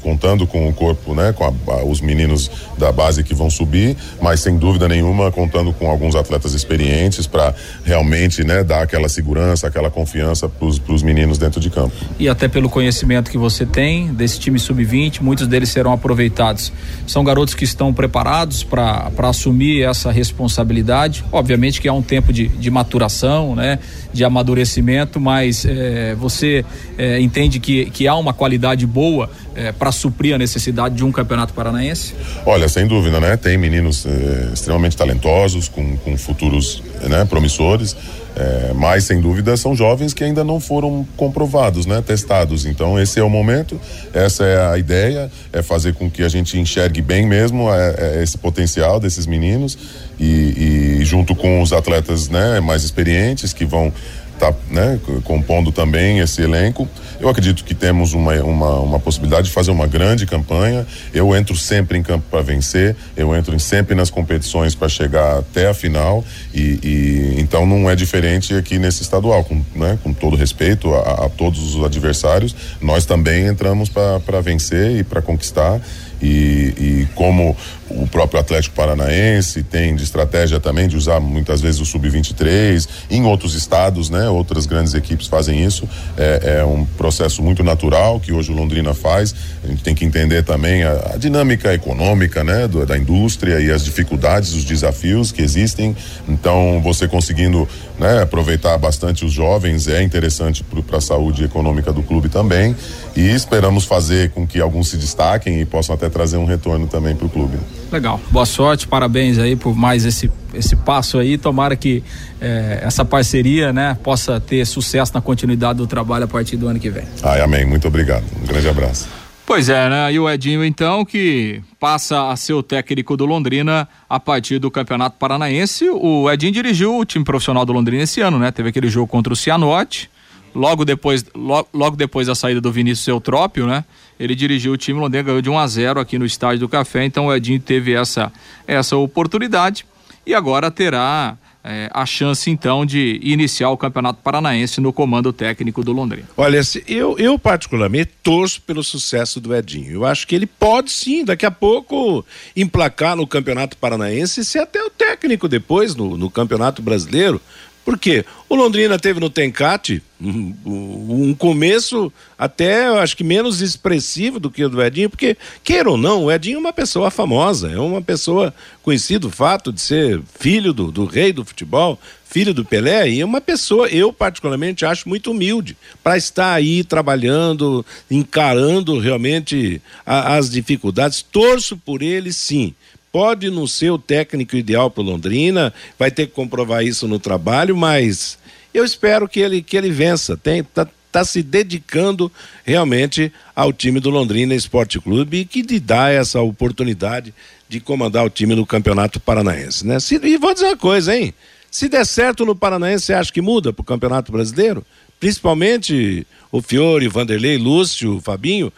[0.00, 3.96] contando com o corpo, né, com a, a, os meninos da base que vão subir,
[4.20, 9.66] mas sem dúvida nenhuma contando com alguns atletas experientes para realmente né, dar aquela segurança,
[9.66, 11.94] aquela confiança para os meninos dentro de campo.
[12.18, 16.72] E até pelo conhecimento que você tem desse time sub-20, muitos deles serão aproveitados.
[17.06, 21.24] São garotos que estão preparados para assumir essa responsabilidade.
[21.32, 23.78] Obviamente que há um tempo de, de maturação, né,
[24.14, 26.64] de amadurecimento, mas é, você
[26.96, 31.10] é, entende que, que há uma qualidade boa é, para suprir a necessidade de um
[31.10, 32.14] campeonato paranaense?
[32.46, 33.36] Olha, sem dúvida, né?
[33.36, 34.06] Tem meninos
[34.52, 37.96] extremamente talentosos, com, com futuros né, promissores.
[38.36, 42.66] É, mas sem dúvida são jovens que ainda não foram comprovados, né, testados.
[42.66, 43.80] Então esse é o momento,
[44.12, 48.22] essa é a ideia, é fazer com que a gente enxergue bem mesmo é, é
[48.22, 49.78] esse potencial desses meninos
[50.18, 53.92] e, e, junto com os atletas, né, mais experientes que vão
[54.34, 56.88] estar, tá, né, compondo também esse elenco
[57.20, 60.86] eu acredito que temos uma, uma, uma possibilidade de fazer uma grande campanha.
[61.12, 65.68] Eu entro sempre em campo para vencer, eu entro sempre nas competições para chegar até
[65.68, 70.36] a final e, e, então não é diferente aqui nesse estadual, com, né, com todo
[70.36, 72.54] respeito a, a todos os adversários.
[72.80, 75.80] Nós também entramos para vencer e para conquistar.
[76.24, 77.54] E, e, como
[77.90, 83.24] o próprio Atlético Paranaense tem de estratégia também de usar muitas vezes o sub-23 em
[83.24, 84.26] outros estados, né?
[84.30, 85.86] Outras grandes equipes fazem isso.
[86.16, 89.34] É, é, um processo muito natural que hoje o Londrina faz.
[89.62, 92.66] A gente tem que entender também a, a dinâmica econômica, né?
[92.66, 95.94] Do, da indústria e as dificuldades, os desafios que existem.
[96.26, 102.02] Então, você conseguindo né, aproveitar bastante os jovens é interessante para a saúde econômica do
[102.02, 102.74] clube também.
[103.16, 107.14] E esperamos fazer com que alguns se destaquem e possam até trazer um retorno também
[107.14, 107.58] para o clube.
[107.92, 111.38] Legal, boa sorte, parabéns aí por mais esse, esse passo aí.
[111.38, 112.02] Tomara que
[112.40, 116.80] eh, essa parceria né, possa ter sucesso na continuidade do trabalho a partir do ano
[116.80, 117.04] que vem.
[117.22, 117.64] Ai, amém.
[117.64, 118.24] Muito obrigado.
[118.42, 119.23] Um grande abraço.
[119.46, 120.12] Pois é, né?
[120.12, 124.70] E o Edinho, então, que passa a ser o técnico do Londrina a partir do
[124.70, 125.88] Campeonato Paranaense.
[125.90, 128.50] O Edinho dirigiu o time profissional do Londrina esse ano, né?
[128.50, 130.10] Teve aquele jogo contra o Cianorte.
[130.54, 133.84] Logo depois, logo, logo depois da saída do Vinícius Eutrópio, né?
[134.18, 137.04] Ele dirigiu o time, Londrina ganhou de 1 a 0 aqui no Estádio do Café,
[137.04, 138.32] então o Edinho teve essa,
[138.66, 139.84] essa oportunidade
[140.24, 145.82] e agora terá é, a chance então de iniciar o Campeonato Paranaense no comando técnico
[145.82, 146.28] do Londrina.
[146.36, 149.90] Olha, eu, eu particularmente torço pelo sucesso do Edinho.
[149.90, 152.24] Eu acho que ele pode sim, daqui a pouco,
[152.54, 157.40] emplacar no Campeonato Paranaense e ser até o técnico depois no, no Campeonato Brasileiro.
[157.84, 158.24] Por quê?
[158.48, 164.64] O Londrina teve no Tencate um, começo até, eu acho que menos expressivo do que
[164.64, 168.00] o do Edinho, porque, queira ou não, o Edinho é uma pessoa famosa, é uma
[168.00, 173.10] pessoa conhecida o fato de ser filho do, do rei do futebol, filho do Pelé,
[173.10, 179.80] e é uma pessoa, eu particularmente acho muito humilde, para estar aí trabalhando, encarando realmente
[180.06, 181.22] a, as dificuldades.
[181.22, 182.74] Torço por ele, sim
[183.14, 187.76] pode não ser o técnico ideal para Londrina, vai ter que comprovar isso no trabalho,
[187.76, 188.36] mas
[188.74, 190.36] eu espero que ele, que ele vença.
[190.36, 192.30] Tem, tá, tá se dedicando
[192.64, 197.32] realmente ao time do Londrina Esporte Clube e que lhe dá essa oportunidade
[197.68, 200.00] de comandar o time no Campeonato Paranaense, né?
[200.00, 201.32] Se, e vou dizer uma coisa, hein?
[201.70, 204.84] Se der certo no Paranaense, você acha que muda para o Campeonato Brasileiro?
[205.20, 208.72] Principalmente o Fiore, Vanderlei, Lúcio, Fabinho,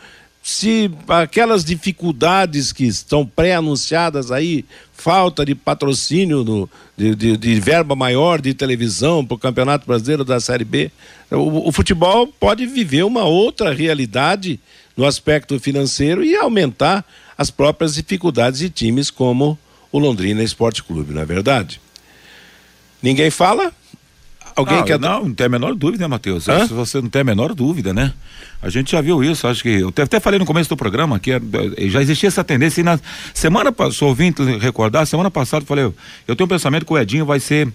[0.47, 8.41] se aquelas dificuldades que estão pré-anunciadas aí, falta de patrocínio de, de, de, verba maior
[8.41, 10.93] de televisão para o Campeonato Brasileiro da Série B,
[11.33, 14.61] o, o, futebol pode viver uma outra realidade
[14.97, 17.05] no aspecto financeiro e aumentar
[17.37, 19.59] as próprias dificuldades de times como
[19.91, 21.81] o Londrina Esporte Clube, não é verdade?
[23.03, 23.73] Ninguém fala?
[24.57, 24.99] Alguém não, quer.
[24.99, 26.47] Não, não tem a menor dúvida, né, Matheus?
[26.71, 28.15] Você não tem a menor dúvida, né?
[28.63, 29.69] A gente já viu isso, acho que.
[29.69, 31.31] Eu até falei no começo do programa que
[31.89, 32.81] já existia essa tendência.
[32.81, 32.99] E na
[33.35, 35.85] semana passada, ouvindo recordar, semana passada eu falei,
[36.27, 37.69] eu tenho um pensamento que o Edinho vai ser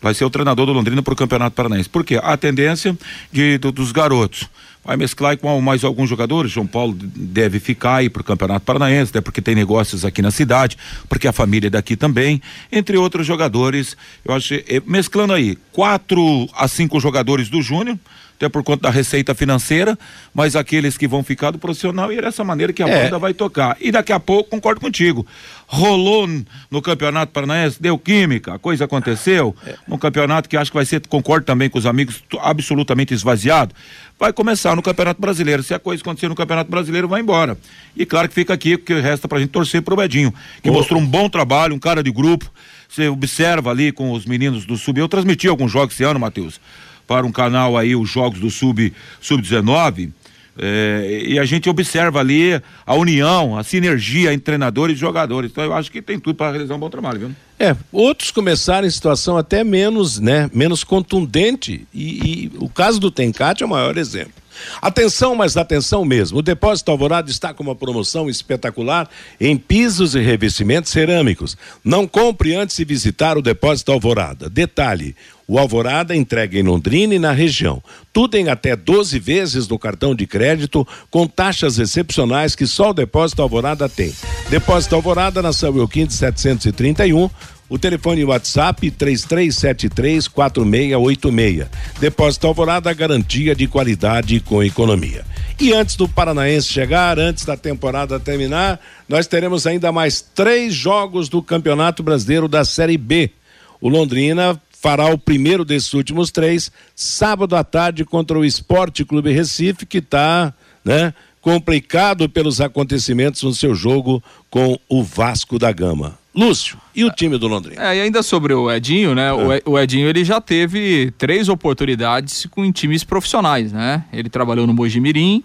[0.00, 1.88] vai ser o treinador do Londrina para o Campeonato Paranaense.
[1.88, 2.20] Por quê?
[2.22, 2.96] A tendência
[3.32, 4.48] de, do, dos garotos
[4.84, 6.52] vai mesclar com mais alguns jogadores.
[6.52, 10.30] João Paulo deve ficar aí para o Campeonato Paranaense, até porque tem negócios aqui na
[10.30, 10.78] cidade,
[11.08, 13.96] porque a família é daqui também, entre outros jogadores.
[14.24, 17.98] Eu acho eh, mesclando aí quatro a cinco jogadores do Júnior
[18.36, 19.98] até por conta da receita financeira,
[20.32, 23.04] mas aqueles que vão ficar do profissional e é dessa maneira que a é.
[23.04, 23.76] banda vai tocar.
[23.80, 25.26] E daqui a pouco, concordo contigo,
[25.66, 26.28] rolou
[26.70, 29.74] no Campeonato Paranaense, deu química, a coisa aconteceu, é.
[29.88, 33.74] no campeonato que acho que vai ser, concordo também com os amigos, absolutamente esvaziado,
[34.18, 35.62] vai começar no Campeonato Brasileiro.
[35.62, 37.56] Se a coisa acontecer no Campeonato Brasileiro, vai embora.
[37.96, 40.74] E claro que fica aqui, porque resta pra gente torcer pro Bedinho, que oh.
[40.74, 42.50] mostrou um bom trabalho, um cara de grupo,
[42.88, 46.60] você observa ali com os meninos do Sub, eu transmiti alguns jogos esse ano, Matheus,
[47.06, 50.12] para um canal aí, os jogos do Sub Sub 19,
[50.58, 55.50] É, e a gente observa ali a união, a sinergia entre treinadores e jogadores.
[55.50, 57.30] Então eu acho que tem tudo para realizar um bom trabalho, viu?
[57.58, 61.86] É, outros começaram em situação até menos, né, menos contundente.
[61.92, 64.32] E, e o caso do Tencate é o maior exemplo.
[64.80, 66.38] Atenção, mas atenção mesmo.
[66.38, 69.06] O Depósito Alvorada está com uma promoção espetacular
[69.38, 71.58] em pisos e revestimentos cerâmicos.
[71.84, 74.48] Não compre antes de visitar o Depósito Alvorada.
[74.48, 75.14] Detalhe:
[75.48, 77.82] o Alvorada entrega em Londrina e na região.
[78.12, 82.94] Tudo em até 12 vezes no cartão de crédito, com taxas excepcionais que só o
[82.94, 84.12] Depósito Alvorada tem.
[84.50, 87.30] Depósito Alvorada na São Euquim de 731
[87.68, 91.66] o telefone WhatsApp 33734686.
[91.98, 95.24] Depósito Alvorada, garantia de qualidade com economia.
[95.60, 98.78] E antes do Paranaense chegar, antes da temporada terminar,
[99.08, 103.32] nós teremos ainda mais três jogos do Campeonato Brasileiro da Série B.
[103.80, 109.32] O Londrina fará o primeiro desses últimos três, sábado à tarde contra o Esporte Clube
[109.32, 111.12] Recife, que está, né?
[111.40, 116.16] complicado pelos acontecimentos no seu jogo com o Vasco da Gama.
[116.32, 117.82] Lúcio, e o time do Londrina?
[117.82, 119.30] É, e ainda sobre o Edinho, né?
[119.30, 119.68] É.
[119.68, 124.04] O Edinho ele já teve três oportunidades com times profissionais, né?
[124.12, 125.42] Ele trabalhou no Mojimirim,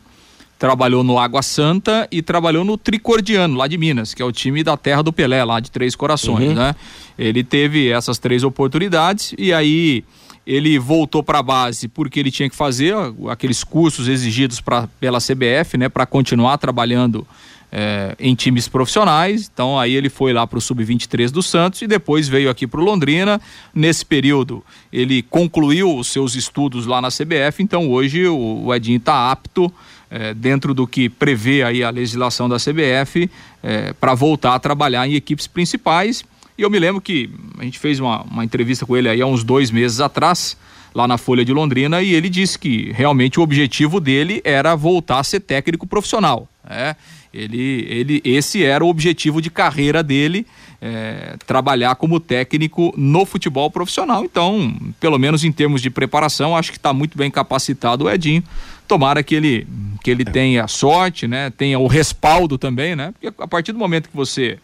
[0.62, 4.64] trabalhou no Água Santa e trabalhou no Tricordiano, lá de Minas, que é o time
[4.64, 6.53] da terra do Pelé, lá de Três Corações, uhum.
[6.53, 6.76] né?
[7.18, 10.03] Ele teve essas três oportunidades e aí
[10.45, 12.93] ele voltou para a base porque ele tinha que fazer
[13.28, 17.26] aqueles cursos exigidos pra, pela CBF, né, para continuar trabalhando
[17.72, 19.49] é, em times profissionais.
[19.51, 22.80] Então aí ele foi lá para o sub-23 do Santos e depois veio aqui para
[22.80, 23.41] o Londrina.
[23.74, 27.64] Nesse período ele concluiu os seus estudos lá na CBF.
[27.64, 29.74] Então hoje o, o Edinho está apto
[30.12, 33.32] é, dentro do que prevê aí a legislação da CBF
[33.64, 36.26] é, para voltar a trabalhar em equipes principais.
[36.57, 39.26] E eu me lembro que a gente fez uma, uma entrevista com ele aí há
[39.26, 40.57] uns dois meses atrás
[40.93, 45.20] lá na Folha de Londrina e ele disse que realmente o objetivo dele era voltar
[45.20, 46.49] a ser técnico profissional.
[46.70, 46.95] Né?
[47.34, 50.45] Ele, ele, esse era o objetivo de carreira dele,
[50.82, 54.26] é, trabalhar como técnico no futebol profissional.
[54.26, 58.43] Então, pelo menos em termos de preparação, acho que está muito bem capacitado o Edinho.
[58.91, 59.65] Tomara que ele,
[60.03, 61.49] que ele tenha sorte, né?
[61.49, 63.13] tenha o respaldo também, né?
[63.13, 64.59] Porque a partir do momento que você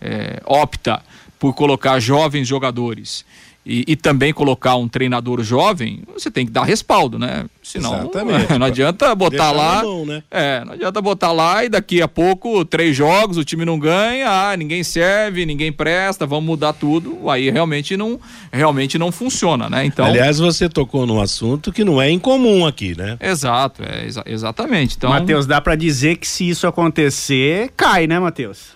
[0.00, 1.02] é, opta
[1.40, 3.26] por colocar jovens jogadores
[3.66, 7.46] e, e, também colocar um treinador jovem, você tem que dar respaldo, né?
[7.62, 8.52] Senão Exatamente.
[8.58, 9.82] não adianta botar lá.
[9.82, 10.22] Mão, né?
[10.30, 14.28] É, não adianta botar lá e daqui a pouco, três jogos, o time não ganha,
[14.28, 17.30] ah, ninguém serve, ninguém presta, vamos mudar tudo.
[17.30, 18.20] Aí realmente não,
[18.52, 19.86] realmente não funciona, né?
[19.86, 20.04] Então.
[20.04, 23.16] Aliás, você tocou num assunto que não é incomum aqui, né?
[23.18, 24.96] Exato, é, exa exatamente.
[24.96, 25.08] Então.
[25.08, 28.74] Matheus, dá para dizer que se isso acontecer, cai, né, Matheus?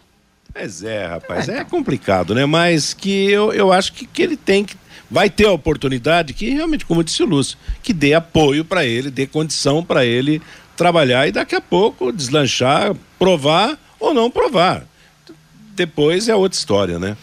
[0.59, 2.45] Pois é, rapaz, é, é complicado, né?
[2.45, 4.75] Mas que eu, eu acho que, que ele tem que.
[5.09, 9.09] Vai ter a oportunidade que, realmente, como disse o Lúcio, que dê apoio para ele,
[9.09, 10.43] dê condição para ele
[10.77, 14.85] trabalhar e daqui a pouco deslanchar, provar ou não provar.
[15.77, 17.17] Depois é outra história, né?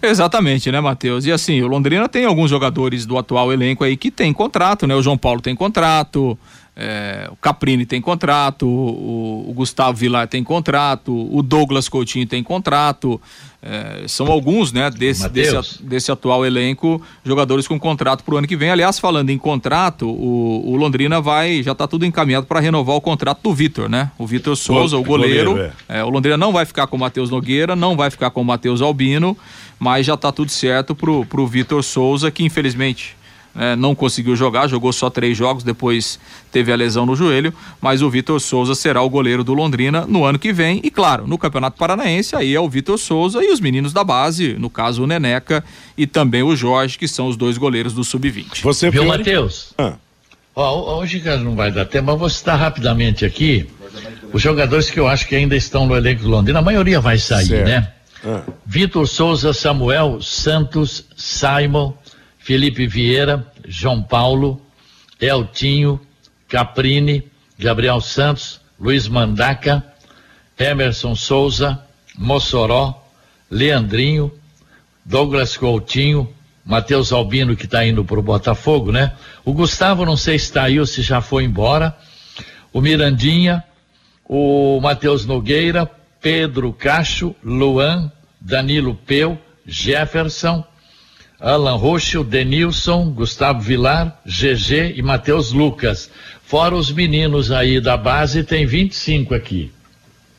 [0.00, 1.26] Exatamente, né, Matheus?
[1.26, 4.94] E assim, o Londrina tem alguns jogadores do atual elenco aí que tem contrato, né?
[4.94, 6.38] O João Paulo tem contrato,
[6.80, 12.40] é, o Caprini tem contrato, o, o, Gustavo Vilar tem contrato, o Douglas Coutinho tem
[12.40, 13.20] contrato.
[13.60, 18.46] É, são alguns, né, desse, desse, desse, atual elenco, jogadores com contrato para o ano
[18.46, 18.70] que vem.
[18.70, 23.00] Aliás, falando em contrato, o, o Londrina vai, já está tudo encaminhado para renovar o
[23.00, 24.12] contrato do Vitor, né?
[24.16, 25.50] O Vitor Souza, o, goleiro.
[25.50, 25.98] goleiro é.
[25.98, 28.44] É, o Londrina não vai ficar com o Matheus Nogueira, não vai ficar com o
[28.44, 29.36] Matheus Albino,
[29.80, 33.17] mas já está tudo certo para o Vitor Souza, que infelizmente
[33.58, 36.18] é, não conseguiu jogar, jogou só três jogos, depois
[36.52, 40.24] teve a lesão no joelho, mas o Vitor Souza será o goleiro do Londrina no
[40.24, 40.80] ano que vem.
[40.84, 44.54] E claro, no Campeonato Paranaense, aí é o Vitor Souza e os meninos da base,
[44.54, 45.64] no caso o Neneca
[45.96, 48.62] e também o Jorge, que são os dois goleiros do Sub-20.
[48.62, 49.74] Você viu, Matheus?
[49.76, 49.94] Ah.
[50.54, 53.68] Ó, hoje não vai dar tempo, mas vou citar rapidamente aqui
[54.32, 56.58] os jogadores que eu acho que ainda estão no elenco do Londrina.
[56.58, 57.66] A maioria vai sair, certo.
[57.66, 57.92] né?
[58.24, 58.42] Ah.
[58.66, 61.94] Vitor Souza, Samuel, Santos, Simon,
[62.38, 64.60] Felipe Vieira, João Paulo,
[65.20, 66.00] Eltinho,
[66.48, 67.24] Caprini,
[67.58, 69.84] Gabriel Santos, Luiz Mandaca,
[70.58, 71.82] Emerson Souza,
[72.16, 73.06] Mossoró,
[73.50, 74.32] Leandrinho,
[75.04, 76.32] Douglas Coutinho,
[76.64, 79.12] Matheus Albino, que está indo para o Botafogo, né?
[79.44, 81.96] O Gustavo, não sei se está aí ou se já foi embora.
[82.72, 83.64] O Mirandinha,
[84.24, 90.62] o Matheus Nogueira, Pedro Cacho, Luan, Danilo Peu, Jefferson,
[91.40, 96.10] Alan Roxo, Denilson, Gustavo Vilar, GG e Matheus Lucas.
[96.44, 99.70] Fora os meninos aí da base, tem 25 aqui.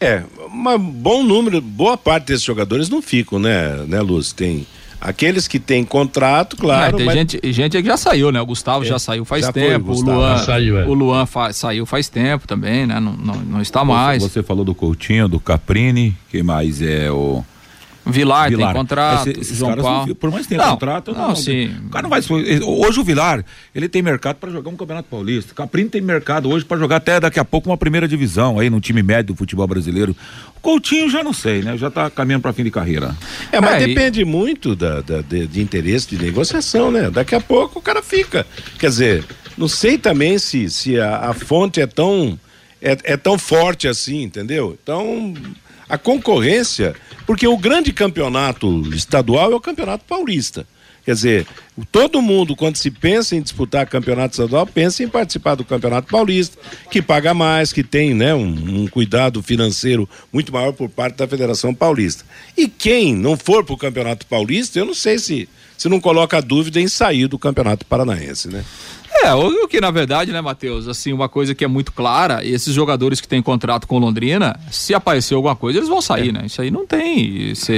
[0.01, 4.31] É, um bom número, boa parte desses jogadores não ficam, né, né, Luz?
[4.31, 4.65] Tem
[5.01, 6.95] Aqueles que têm contrato, claro.
[6.95, 7.15] É, tem mas...
[7.15, 8.41] gente, gente que já saiu, né?
[8.41, 9.95] O Gustavo é, já saiu faz já tempo.
[9.95, 10.85] Foi, o, Luan, saiu, é.
[10.85, 12.99] o Luan fa saiu faz tempo também, né?
[12.99, 14.21] Não, não, não está mais.
[14.21, 17.45] Você, você falou do Coutinho, do Caprini, que mais é o.
[18.05, 18.73] Vilar, Vilar.
[18.73, 20.07] tem contrato, Esse, João Paulo.
[20.07, 21.71] Não, por mais que tenha não, contrato, não, não, sim.
[21.85, 22.21] O cara não vai.
[22.63, 23.43] Hoje o Vilar,
[23.73, 25.53] ele tem mercado para jogar um Campeonato Paulista.
[25.53, 28.79] Caprini tem mercado hoje para jogar até daqui a pouco uma primeira divisão aí no
[28.79, 30.15] time médio do futebol brasileiro.
[30.55, 31.77] O Coutinho já não sei, né?
[31.77, 33.15] Já tá caminhando para fim de carreira.
[33.51, 34.25] É, mas é, depende e...
[34.25, 37.09] muito da, da de, de, interesse de negociação, né?
[37.09, 38.45] Daqui a pouco o cara fica.
[38.79, 39.25] Quer dizer,
[39.57, 42.39] não sei também se, se a, a fonte é tão
[42.81, 44.77] é, é tão forte assim, entendeu?
[44.81, 45.33] Então
[45.89, 46.95] a concorrência,
[47.29, 50.65] porque o grande campeonato estadual é o campeonato paulista.
[51.05, 51.47] Quer dizer,
[51.91, 56.57] todo mundo, quando se pensa em disputar campeonato estadual, pensa em participar do campeonato paulista,
[56.89, 61.27] que paga mais, que tem né, um, um cuidado financeiro muito maior por parte da
[61.27, 62.25] Federação Paulista.
[62.57, 66.41] E quem não for para o campeonato paulista, eu não sei se, se não coloca
[66.41, 68.65] dúvida em sair do campeonato paranaense, né?
[69.23, 72.73] É, o, que na verdade, né, Matheus, assim, uma coisa que é muito clara, esses
[72.73, 76.31] jogadores que têm contrato com Londrina, se aparecer alguma coisa, eles vão sair, é.
[76.31, 76.41] né?
[76.45, 77.71] Isso aí não tem, isso,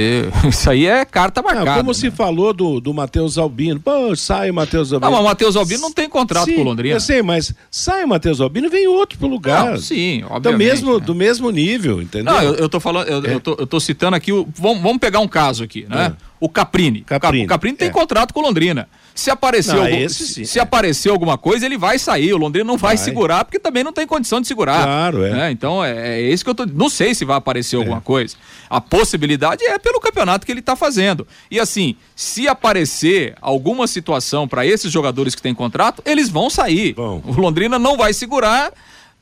[0.48, 1.70] isso aí é carta marcada.
[1.70, 1.94] Não, como né?
[1.94, 5.10] se falou do, do Matheus Albino, pô, sai o Matheus Albino.
[5.10, 6.96] Não, mas o Matheus Albino não tem contrato sim, com Londrina.
[6.96, 9.72] Eu sei, mas sai o Matheus Albino vem outro pro lugar.
[9.72, 10.42] Não, sim, obviamente.
[10.42, 11.04] Do mesmo, né?
[11.04, 12.32] do mesmo nível, entendeu?
[12.32, 13.34] Não, eu, eu tô falando, eu, é.
[13.34, 16.14] eu, tô, eu tô citando aqui, o, vamos, vamos pegar um caso aqui, né?
[16.18, 16.31] É.
[16.42, 17.02] O Caprini.
[17.02, 17.44] Caprini.
[17.44, 17.90] O Caprini tem é.
[17.92, 18.88] contrato com Londrina.
[19.14, 22.32] Se aparecer, não, algum, se, se aparecer alguma coisa, ele vai sair.
[22.34, 24.82] O Londrina não vai, vai, segurar, porque também não tem condição de segurar.
[24.82, 25.30] Claro, é.
[25.30, 25.50] Né?
[25.52, 26.66] Então é, é isso que eu tô.
[26.66, 27.78] Não sei se vai aparecer é.
[27.78, 28.34] alguma coisa.
[28.68, 31.28] A possibilidade é pelo campeonato que ele está fazendo.
[31.48, 36.94] E assim, se aparecer alguma situação para esses jogadores que têm contrato, eles vão sair.
[36.94, 37.22] Bom.
[37.24, 38.72] O Londrina não vai segurar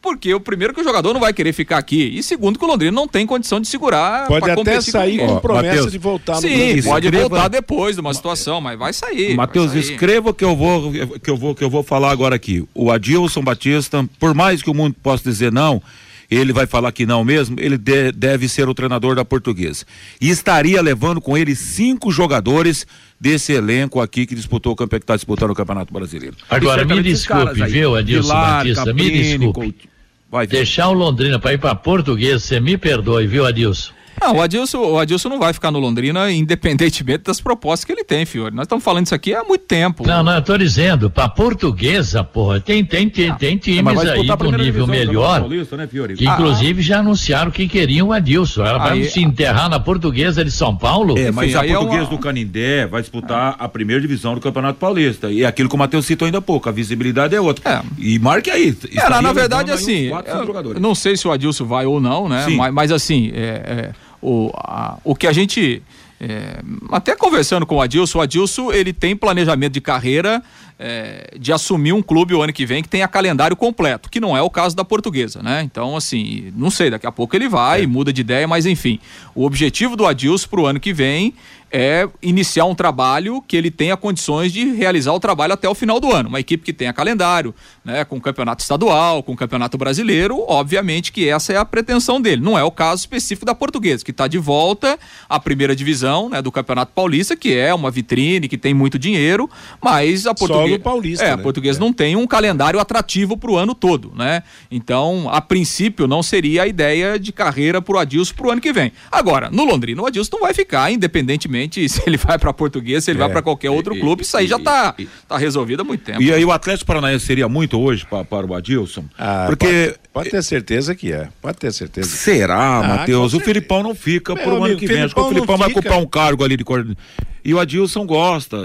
[0.02, 2.68] porque o primeiro que o jogador não vai querer ficar aqui e segundo que o
[2.68, 6.34] Londrina não tem condição de segurar pode até sair com, com promessa Mateus, de voltar
[6.36, 7.28] no sim pode escreva...
[7.28, 10.92] voltar depois de uma situação mas vai sair Matheus escreva que eu vou
[11.22, 12.64] que eu vou que eu vou falar agora aqui.
[12.74, 15.82] O Adilson Batista por mais que o mundo possa dizer não
[16.30, 19.84] ele vai falar que não mesmo, ele de, deve ser o treinador da portuguesa.
[20.20, 22.86] E estaria levando com ele cinco jogadores
[23.20, 26.36] desse elenco aqui que disputou o campeonato, que está disputando o Campeonato Brasileiro.
[26.48, 29.90] Agora, me desculpe, viu, Adilson Pilar, Batista, Caprini, me desculpe.
[30.30, 33.92] Vai, Deixar o Londrina para ir para Português, você me perdoe, viu, Adilson?
[34.20, 38.04] Não, o Adilson, o Adilson não vai ficar no Londrina independentemente das propostas que ele
[38.04, 38.54] tem, Fiore.
[38.54, 40.06] Nós estamos falando isso aqui há muito tempo.
[40.06, 44.52] Não, não, eu tô dizendo, pra portuguesa, porra, tem, tem, tem, tem times aí do
[44.52, 48.64] nível melhor, Paulista, né, que ah, inclusive ah, já anunciaram que queriam o Adilson.
[48.64, 51.16] Ela vai se enterrar na portuguesa de São Paulo.
[51.18, 52.10] É, mas a portuguesa é uma...
[52.10, 55.30] do Canindé vai disputar a primeira divisão do Campeonato Paulista.
[55.30, 57.70] E é aquilo que o Matheus citou ainda há pouco, a visibilidade é outra.
[57.70, 57.82] É.
[57.98, 58.76] E marque aí.
[58.94, 62.46] É, na verdade, assim, eu, não sei se o Adilson vai ou não, né?
[62.50, 65.82] Mas, mas, assim, é, é o, a, o que a gente.
[66.22, 66.60] É,
[66.92, 70.42] até conversando com o Adilson, o Adilson ele tem planejamento de carreira
[70.82, 74.34] é, de assumir um clube o ano que vem que tenha calendário completo, que não
[74.34, 75.62] é o caso da portuguesa, né?
[75.62, 77.86] Então, assim, não sei, daqui a pouco ele vai, é.
[77.86, 78.98] muda de ideia, mas enfim,
[79.34, 81.34] o objetivo do Adilson para o ano que vem
[81.72, 86.00] é iniciar um trabalho que ele tenha condições de realizar o trabalho até o final
[86.00, 86.28] do ano.
[86.28, 87.54] Uma equipe que tenha calendário,
[87.84, 92.42] né, com campeonato estadual, com campeonato brasileiro, obviamente que essa é a pretensão dele.
[92.42, 96.42] Não é o caso específico da Portuguesa, que está de volta à primeira divisão né,
[96.42, 99.48] do Campeonato Paulista, que é uma vitrine, que tem muito dinheiro,
[99.80, 100.69] mas a Portuguesa.
[100.78, 101.24] Paulista.
[101.24, 101.34] É, né?
[101.34, 101.80] a Portuguesa é.
[101.80, 104.42] não tem um calendário atrativo para o ano todo, né?
[104.70, 108.60] Então, a princípio, não seria a ideia de carreira para o Adilson para o ano
[108.60, 108.92] que vem.
[109.10, 113.10] Agora, no Londrina, o Adilson não vai ficar, independentemente se ele vai para Português, se
[113.10, 114.94] ele é, vai para qualquer outro e, clube, isso aí e, já está
[115.26, 116.22] tá resolvido há muito tempo.
[116.22, 119.04] E aí o Atlético Paranaense seria muito hoje para o Adilson?
[119.18, 121.28] Ah, porque pode, pode, ter certeza que é.
[121.40, 122.08] Pode ter certeza.
[122.08, 123.34] Será, ah, Matheus?
[123.34, 125.02] O Filipão não fica Meu pro ano que vem.
[125.02, 127.02] Acho que o Filipão vai ocupar um cargo ali de coordenador.
[127.44, 128.58] E o Adilson gosta,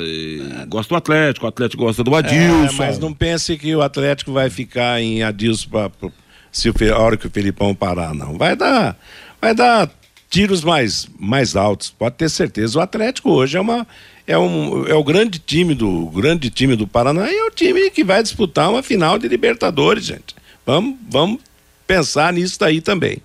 [0.68, 2.84] gosta do Atlético, o Atlético gosta do Adilson.
[2.84, 6.10] É, mas não pense que o Atlético vai ficar em Adilson pra, pra,
[6.52, 8.38] se a hora que o Filipão parar, não.
[8.38, 8.98] Vai dar,
[9.42, 9.90] vai dar
[10.30, 12.78] tiros mais, mais altos, pode ter certeza.
[12.78, 13.88] O Atlético hoje é uma
[14.28, 17.90] é, um, é o grande time do grande time do Paraná e é o time
[17.92, 20.36] que vai disputar uma final de Libertadores, gente.
[20.66, 21.40] Vamos, vamos
[21.86, 23.22] pensar nisso daí também.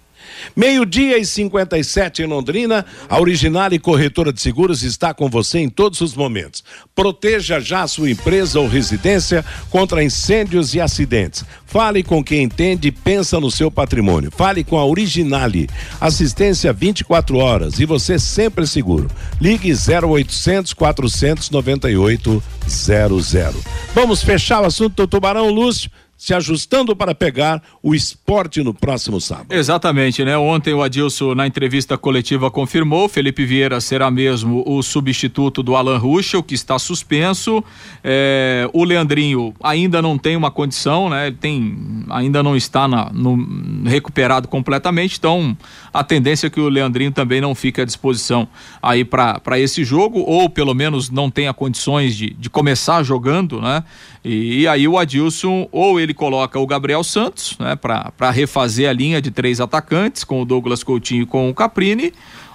[0.56, 5.68] Meio-dia e 57 em Londrina, a Original e Corretora de Seguros está com você em
[5.68, 6.64] todos os momentos.
[6.94, 11.44] Proteja já sua empresa ou residência contra incêndios e acidentes.
[11.66, 14.30] Fale com quem entende e pensa no seu patrimônio.
[14.30, 15.68] Fale com a Originale.
[16.00, 19.10] Assistência 24 horas e você sempre seguro.
[19.40, 23.64] Ligue 0800 498 0 0.
[23.94, 25.90] Vamos fechar o assunto do Tubarão Lúcio
[26.20, 29.46] se ajustando para pegar o esporte no próximo sábado.
[29.48, 30.36] Exatamente, né?
[30.36, 35.96] Ontem o Adilson, na entrevista coletiva, confirmou: Felipe Vieira será mesmo o substituto do Alan
[35.96, 37.64] Ruschel, que está suspenso.
[38.04, 41.28] É, o Leandrinho ainda não tem uma condição, né?
[41.28, 45.56] Ele tem, ainda não está na, no, recuperado completamente, então
[45.90, 48.46] a tendência é que o Leandrinho também não fique à disposição
[48.82, 53.82] aí para esse jogo, ou pelo menos não tenha condições de, de começar jogando, né?
[54.24, 59.20] E, aí o Adilson, ou ele coloca o Gabriel Santos, né, para refazer a linha
[59.20, 62.12] de três atacantes, com o Douglas Coutinho e com o Caprini,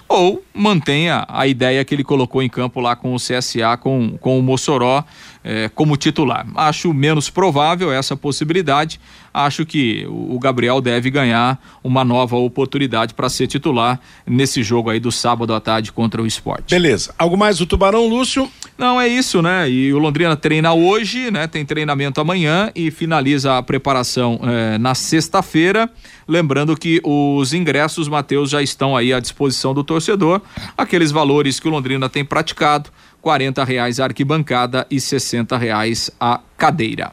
[0.08, 4.38] ou mantenha a ideia que ele colocou em campo lá com o CSA, com, com
[4.38, 5.04] o Mossoró
[5.44, 6.46] eh, como titular.
[6.54, 9.00] Acho menos provável essa possibilidade.
[9.32, 14.98] Acho que o Gabriel deve ganhar uma nova oportunidade para ser titular nesse jogo aí
[14.98, 16.70] do sábado à tarde contra o esporte.
[16.70, 17.14] Beleza.
[17.18, 18.50] Algo mais do Tubarão, Lúcio?
[18.78, 19.68] Não, é isso, né?
[19.68, 21.46] E o Londrina treina hoje, né?
[21.46, 25.90] Tem treinamento amanhã e finaliza a preparação eh, na sexta-feira.
[26.26, 29.95] Lembrando que os ingressos, Matheus, já estão aí à disposição do torcedor.
[30.76, 32.90] Aqueles valores que o Londrina tem praticado:
[33.20, 37.12] quarenta reais a arquibancada e sessenta reais a cadeira.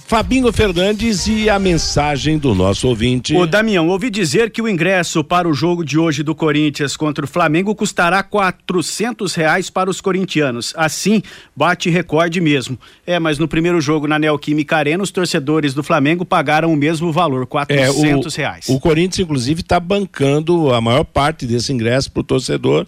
[0.11, 3.33] Fabinho Fernandes e a mensagem do nosso ouvinte.
[3.33, 7.23] O Damião, ouvi dizer que o ingresso para o jogo de hoje do Corinthians contra
[7.23, 10.73] o Flamengo custará quatrocentos reais para os corintianos.
[10.75, 11.23] Assim,
[11.55, 12.77] bate recorde mesmo.
[13.07, 17.09] É, mas no primeiro jogo na Neoquímica Arena, os torcedores do Flamengo pagaram o mesmo
[17.09, 18.67] valor, quatrocentos é, reais.
[18.67, 22.85] O Corinthians, inclusive, está bancando a maior parte desse ingresso para o torcedor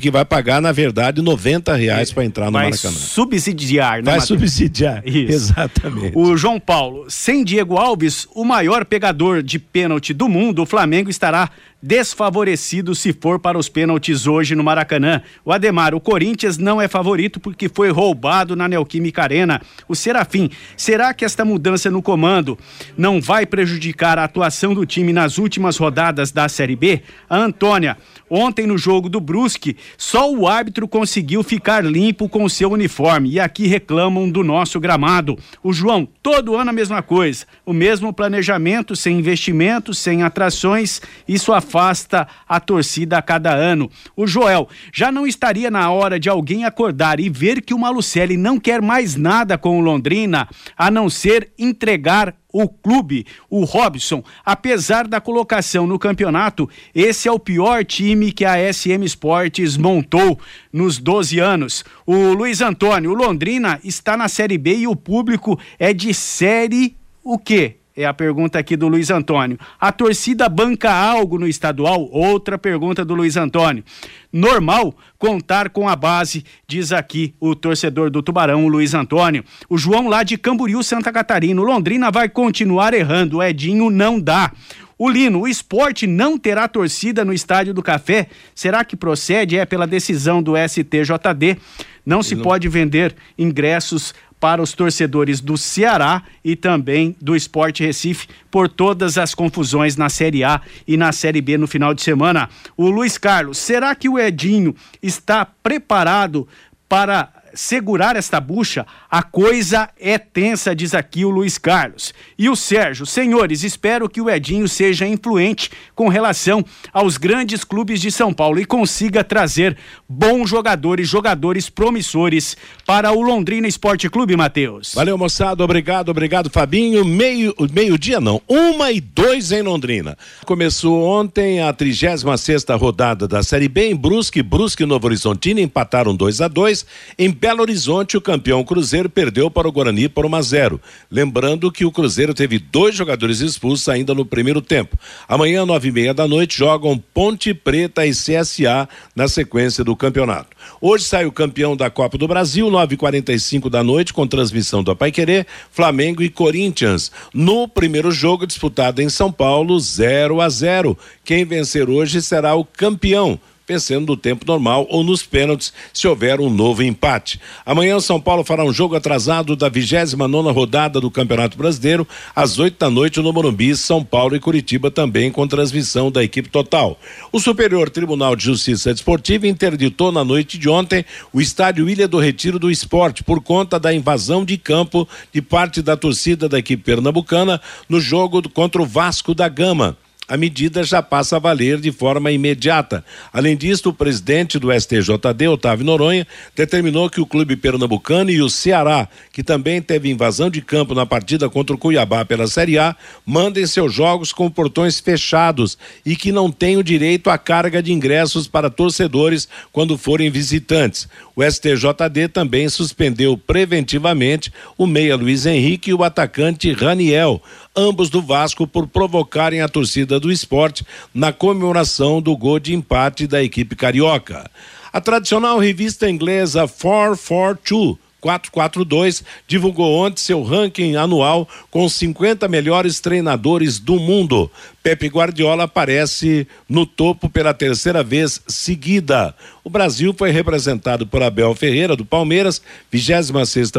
[0.00, 2.94] que vai pagar, na verdade, 90 reais para entrar no vai Maracanã.
[2.94, 4.02] subsidiar, né?
[4.02, 4.28] Vai Mateus?
[4.28, 5.32] subsidiar, Isso.
[5.32, 6.12] exatamente.
[6.14, 11.10] O João Paulo, sem Diego Alves, o maior pegador de pênalti do mundo, o Flamengo
[11.10, 11.50] estará
[11.86, 15.22] desfavorecido se for para os pênaltis hoje no Maracanã.
[15.44, 19.62] O Ademar, o Corinthians não é favorito porque foi roubado na Neoquímica Arena.
[19.86, 22.58] O Serafim, será que esta mudança no comando
[22.98, 27.02] não vai prejudicar a atuação do time nas últimas rodadas da Série B?
[27.30, 27.96] A Antônia,
[28.28, 33.30] ontem no jogo do Brusque, só o árbitro conseguiu ficar limpo com o seu uniforme
[33.30, 35.38] e aqui reclamam do nosso gramado.
[35.62, 41.52] O João, todo ano a mesma coisa, o mesmo planejamento, sem investimentos, sem atrações, isso
[41.52, 43.90] afasta afasta a torcida a cada ano.
[44.16, 48.36] O Joel, já não estaria na hora de alguém acordar e ver que o Malucelli
[48.36, 54.24] não quer mais nada com o Londrina, a não ser entregar o clube, o Robson,
[54.42, 60.40] apesar da colocação no campeonato, esse é o pior time que a SM Esportes montou
[60.72, 61.84] nos 12 anos.
[62.06, 66.96] O Luiz Antônio, o Londrina está na Série B e o público é de série
[67.22, 67.76] o quê?
[67.96, 69.58] É a pergunta aqui do Luiz Antônio.
[69.80, 72.06] A torcida banca algo no estadual?
[72.12, 73.82] Outra pergunta do Luiz Antônio.
[74.30, 79.42] Normal contar com a base, diz aqui o torcedor do Tubarão, o Luiz Antônio.
[79.66, 81.58] O João lá de Camboriú, Santa Catarina.
[81.58, 83.38] O Londrina vai continuar errando.
[83.38, 84.52] O Edinho não dá.
[84.98, 88.28] O Lino, o esporte não terá torcida no Estádio do Café?
[88.54, 89.58] Será que procede?
[89.58, 91.58] É pela decisão do STJD.
[92.04, 94.14] Não se pode vender ingressos
[94.46, 100.08] para os torcedores do Ceará e também do Esporte Recife por todas as confusões na
[100.08, 102.48] Série A e na Série B no final de semana.
[102.76, 104.72] O Luiz Carlos, será que o Edinho
[105.02, 106.46] está preparado
[106.88, 112.14] para segurar esta bucha, a coisa é tensa, diz aqui o Luiz Carlos.
[112.38, 118.00] E o Sérgio, senhores, espero que o Edinho seja influente com relação aos grandes clubes
[118.00, 119.76] de São Paulo e consiga trazer
[120.08, 124.92] bons jogadores, jogadores promissores para o Londrina Esporte Clube, Matheus.
[124.94, 127.04] Valeu, moçada, obrigado, obrigado, Fabinho.
[127.04, 130.16] Meio, meio dia não, uma e dois em Londrina.
[130.44, 135.60] Começou ontem a 36 sexta rodada da Série B em Brusque, Brusque e Novo Horizontino
[135.60, 136.86] empataram 2 a 2
[137.18, 140.80] em Belo Horizonte, o campeão Cruzeiro perdeu para o Guarani por 1 a 0.
[141.08, 144.98] Lembrando que o Cruzeiro teve dois jogadores expulsos ainda no primeiro tempo.
[145.28, 150.56] Amanhã, nove e meia da noite, jogam Ponte Preta e CSA na sequência do campeonato.
[150.80, 155.46] Hoje sai o campeão da Copa do Brasil, 9h45 da noite, com transmissão do Apaiquerê,
[155.70, 157.12] Flamengo e Corinthians.
[157.32, 160.98] No primeiro jogo disputado em São Paulo, 0 a 0.
[161.24, 163.38] Quem vencer hoje será o campeão
[163.68, 167.40] vencendo no tempo normal ou nos pênaltis, se houver um novo empate.
[167.64, 172.58] Amanhã São Paulo fará um jogo atrasado da 29 nona rodada do Campeonato Brasileiro, às
[172.58, 176.98] 8 da noite no Morumbi, São Paulo e Curitiba também com transmissão da equipe total.
[177.32, 182.20] O Superior Tribunal de Justiça Desportiva interditou na noite de ontem o estádio Ilha do
[182.20, 186.84] Retiro do Esporte por conta da invasão de campo de parte da torcida da equipe
[186.84, 189.96] pernambucana no jogo contra o Vasco da Gama
[190.28, 193.04] a medida já passa a valer de forma imediata.
[193.32, 198.50] Além disso, o presidente do STJD, Otávio Noronha, determinou que o clube pernambucano e o
[198.50, 202.96] Ceará, que também teve invasão de campo na partida contra o Cuiabá pela Série A,
[203.24, 208.48] mandem seus jogos com portões fechados e que não tenham direito à carga de ingressos
[208.48, 211.08] para torcedores quando forem visitantes.
[211.34, 217.42] O STJD também suspendeu preventivamente o meia Luiz Henrique e o atacante Raniel,
[217.76, 223.26] ambos do Vasco, por provocarem a torcida do esporte na comemoração do gol de empate
[223.26, 224.50] da equipe carioca.
[224.92, 233.78] A tradicional revista inglesa 442 442 divulgou ontem seu ranking anual com 50 melhores treinadores
[233.78, 234.50] do mundo.
[234.86, 239.34] Pepe Guardiola aparece no topo pela terceira vez seguida.
[239.64, 242.62] O Brasil foi representado por Abel Ferreira, do Palmeiras,
[242.92, 243.32] 26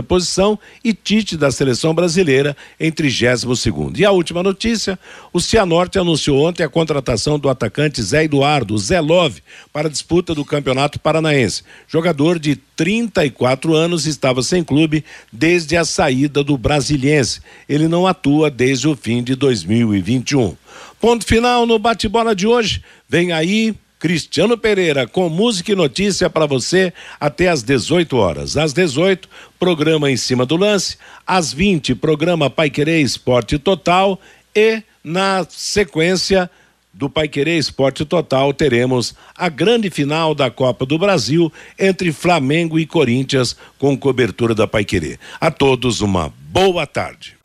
[0.05, 3.63] posição, e Tite, da seleção brasileira, em 32.
[3.95, 4.99] E a última notícia:
[5.31, 9.41] o Cianorte anunciou ontem a contratação do atacante Zé Eduardo, Zé Love,
[9.71, 11.63] para a disputa do Campeonato Paranaense.
[11.87, 17.39] Jogador de 34 anos estava sem clube desde a saída do Brasiliense.
[17.69, 20.57] Ele não atua desde o fim de 2021.
[20.99, 22.83] Ponto final no bate-bola de hoje.
[23.07, 28.57] Vem aí Cristiano Pereira com música e notícia para você até às 18 horas.
[28.57, 29.27] Às 18,
[29.59, 30.97] programa em cima do lance.
[31.25, 34.19] Às 20, programa Pai Querer Esporte Total.
[34.55, 36.49] E na sequência
[36.93, 42.79] do Pai Querer Esporte Total, teremos a grande final da Copa do Brasil entre Flamengo
[42.79, 45.19] e Corinthians com cobertura da Pai Querer.
[45.39, 47.37] A todos uma boa tarde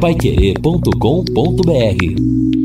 [0.00, 2.63] paiquerê.com.br